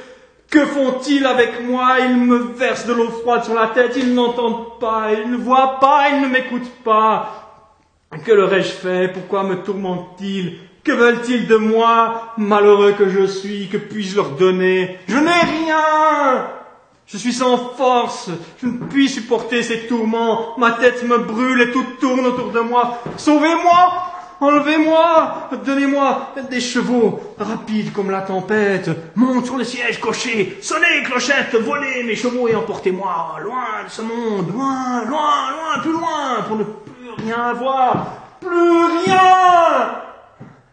Que 0.49 0.65
font-ils 0.65 1.25
avec 1.25 1.67
moi? 1.67 1.97
Ils 1.99 2.17
me 2.17 2.37
versent 2.37 2.85
de 2.85 2.93
l'eau 2.93 3.09
froide 3.09 3.43
sur 3.43 3.53
la 3.53 3.67
tête, 3.67 3.93
ils 3.97 4.13
n'entendent 4.13 4.79
pas, 4.79 5.09
ils 5.13 5.29
ne 5.29 5.37
voient 5.37 5.77
pas, 5.79 6.09
ils 6.09 6.21
ne 6.21 6.27
m'écoutent 6.27 6.83
pas. 6.83 7.43
Que 8.23 8.31
leur 8.31 8.53
ai-je 8.53 8.71
fait? 8.71 9.11
Pourquoi 9.11 9.43
me 9.43 9.55
tourmentent-ils? 9.55 10.57
Que 10.83 10.93
veulent-ils 10.93 11.47
de 11.47 11.57
moi? 11.57 12.33
Malheureux 12.37 12.93
que 12.93 13.09
je 13.09 13.25
suis, 13.25 13.67
que 13.67 13.75
puis-je 13.77 14.15
leur 14.15 14.31
donner? 14.31 14.97
Je 15.07 15.17
n'ai 15.17 15.29
rien! 15.29 16.47
Je 17.07 17.17
suis 17.17 17.31
sans 17.31 17.57
force, 17.57 18.29
je 18.61 18.67
ne 18.67 18.79
puis 18.79 19.07
supporter 19.07 19.63
ces 19.63 19.87
tourments, 19.87 20.57
ma 20.57 20.71
tête 20.71 21.03
me 21.03 21.19
brûle 21.19 21.61
et 21.61 21.71
tout 21.71 21.85
tourne 22.01 22.25
autour 22.25 22.51
de 22.51 22.59
moi. 22.59 23.01
Sauvez-moi 23.15 24.06
Enlevez-moi 24.39 25.49
Donnez-moi 25.65 26.33
des 26.49 26.59
chevaux 26.59 27.19
rapides 27.37 27.91
comme 27.91 28.11
la 28.11 28.21
tempête. 28.21 28.89
Monte 29.15 29.45
sur 29.45 29.57
le 29.57 29.63
siège 29.63 29.99
cocher. 29.99 30.57
Sonnez, 30.61 31.03
clochette, 31.05 31.55
volez 31.55 32.03
mes 32.03 32.15
chevaux 32.15 32.47
et 32.47 32.55
emportez-moi 32.55 33.37
loin 33.41 33.83
de 33.85 33.89
ce 33.89 34.01
monde. 34.01 34.51
Loin, 34.53 35.05
loin, 35.05 35.51
loin, 35.51 35.81
plus 35.81 35.91
loin, 35.91 36.41
pour 36.47 36.57
ne 36.57 36.63
plus 36.63 37.25
rien 37.25 37.53
voir. 37.53 38.17
Plus 38.39 38.85
rien 39.05 40.03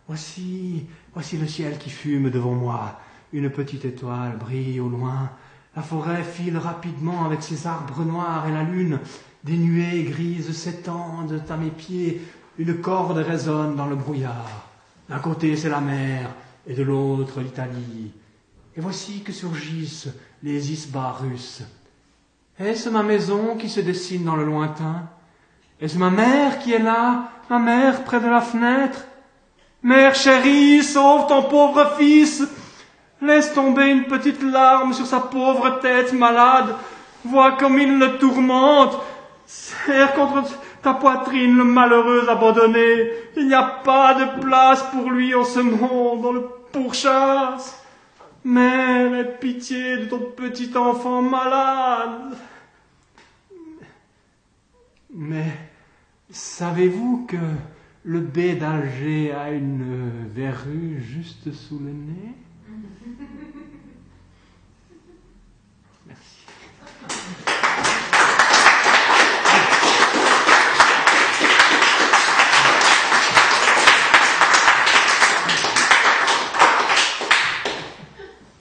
Voici, 0.06 0.86
voici 1.14 1.38
le 1.38 1.46
ciel 1.46 1.78
qui 1.78 1.90
fume 1.90 2.30
devant 2.30 2.52
moi. 2.52 3.00
Une 3.32 3.50
petite 3.50 3.84
étoile 3.86 4.36
brille 4.38 4.80
au 4.80 4.88
loin. 4.88 5.30
La 5.74 5.82
forêt 5.82 6.22
file 6.22 6.58
rapidement 6.58 7.24
avec 7.24 7.42
ses 7.42 7.66
arbres 7.66 8.04
noirs 8.04 8.46
et 8.46 8.52
la 8.52 8.62
lune. 8.62 9.00
Des 9.42 9.56
nuées 9.56 10.04
grises 10.04 10.52
s'étendent 10.52 11.42
à 11.48 11.56
mes 11.56 11.70
pieds. 11.70 12.20
Une 12.58 12.80
corde 12.80 13.18
résonne 13.18 13.76
dans 13.76 13.86
le 13.86 13.96
brouillard. 13.96 14.68
D'un 15.08 15.18
côté, 15.18 15.56
c'est 15.56 15.68
la 15.68 15.80
mer, 15.80 16.30
et 16.66 16.74
de 16.74 16.82
l'autre, 16.82 17.40
l'Italie. 17.40 18.12
Et 18.76 18.80
voici 18.80 19.22
que 19.22 19.32
surgissent 19.32 20.08
les 20.42 20.72
isbas 20.72 21.16
russes. 21.20 21.62
Est-ce 22.58 22.88
ma 22.88 23.02
maison 23.02 23.56
qui 23.56 23.68
se 23.68 23.80
dessine 23.80 24.24
dans 24.24 24.36
le 24.36 24.44
lointain? 24.44 25.08
Est-ce 25.80 25.98
ma 25.98 26.10
mère 26.10 26.60
qui 26.60 26.72
est 26.72 26.78
là, 26.78 27.30
ma 27.50 27.58
mère 27.58 28.04
près 28.04 28.20
de 28.20 28.28
la 28.28 28.40
fenêtre? 28.40 29.04
Mère 29.82 30.14
chérie, 30.14 30.82
sauve 30.82 31.26
ton 31.26 31.42
pauvre 31.42 31.96
fils 31.98 32.42
Laisse 33.20 33.54
tomber 33.54 33.86
une 33.86 34.04
petite 34.04 34.42
larme 34.42 34.92
sur 34.92 35.06
sa 35.06 35.20
pauvre 35.20 35.78
tête 35.80 36.12
malade. 36.12 36.74
Vois 37.24 37.52
comme 37.52 37.78
il 37.78 37.98
le 37.98 38.18
tourmente. 38.18 38.98
Serre 39.46 40.14
contre 40.14 40.42
ta 40.84 40.94
poitrine, 40.94 41.56
le 41.56 41.64
malheureux 41.64 42.28
abandonné, 42.28 43.10
il 43.36 43.48
n'y 43.48 43.54
a 43.54 43.62
pas 43.62 44.14
de 44.14 44.40
place 44.40 44.82
pour 44.92 45.10
lui 45.10 45.34
en 45.34 45.44
ce 45.44 45.60
monde, 45.60 46.26
on 46.26 46.32
le 46.32 46.42
pourchasse. 46.72 47.82
Mère, 48.44 49.14
aie 49.14 49.38
pitié 49.38 49.96
de 49.96 50.04
ton 50.04 50.18
petit 50.18 50.76
enfant 50.76 51.22
malade. 51.22 52.36
Mais 55.14 55.50
savez-vous 56.30 57.24
que 57.26 57.38
le 58.04 58.20
baie 58.20 58.54
d'Alger 58.54 59.32
a 59.32 59.50
une 59.52 60.10
verrue 60.34 61.00
juste 61.00 61.50
sous 61.52 61.78
le 61.78 61.92
nez? 61.92 62.34
Merci. 66.06 66.44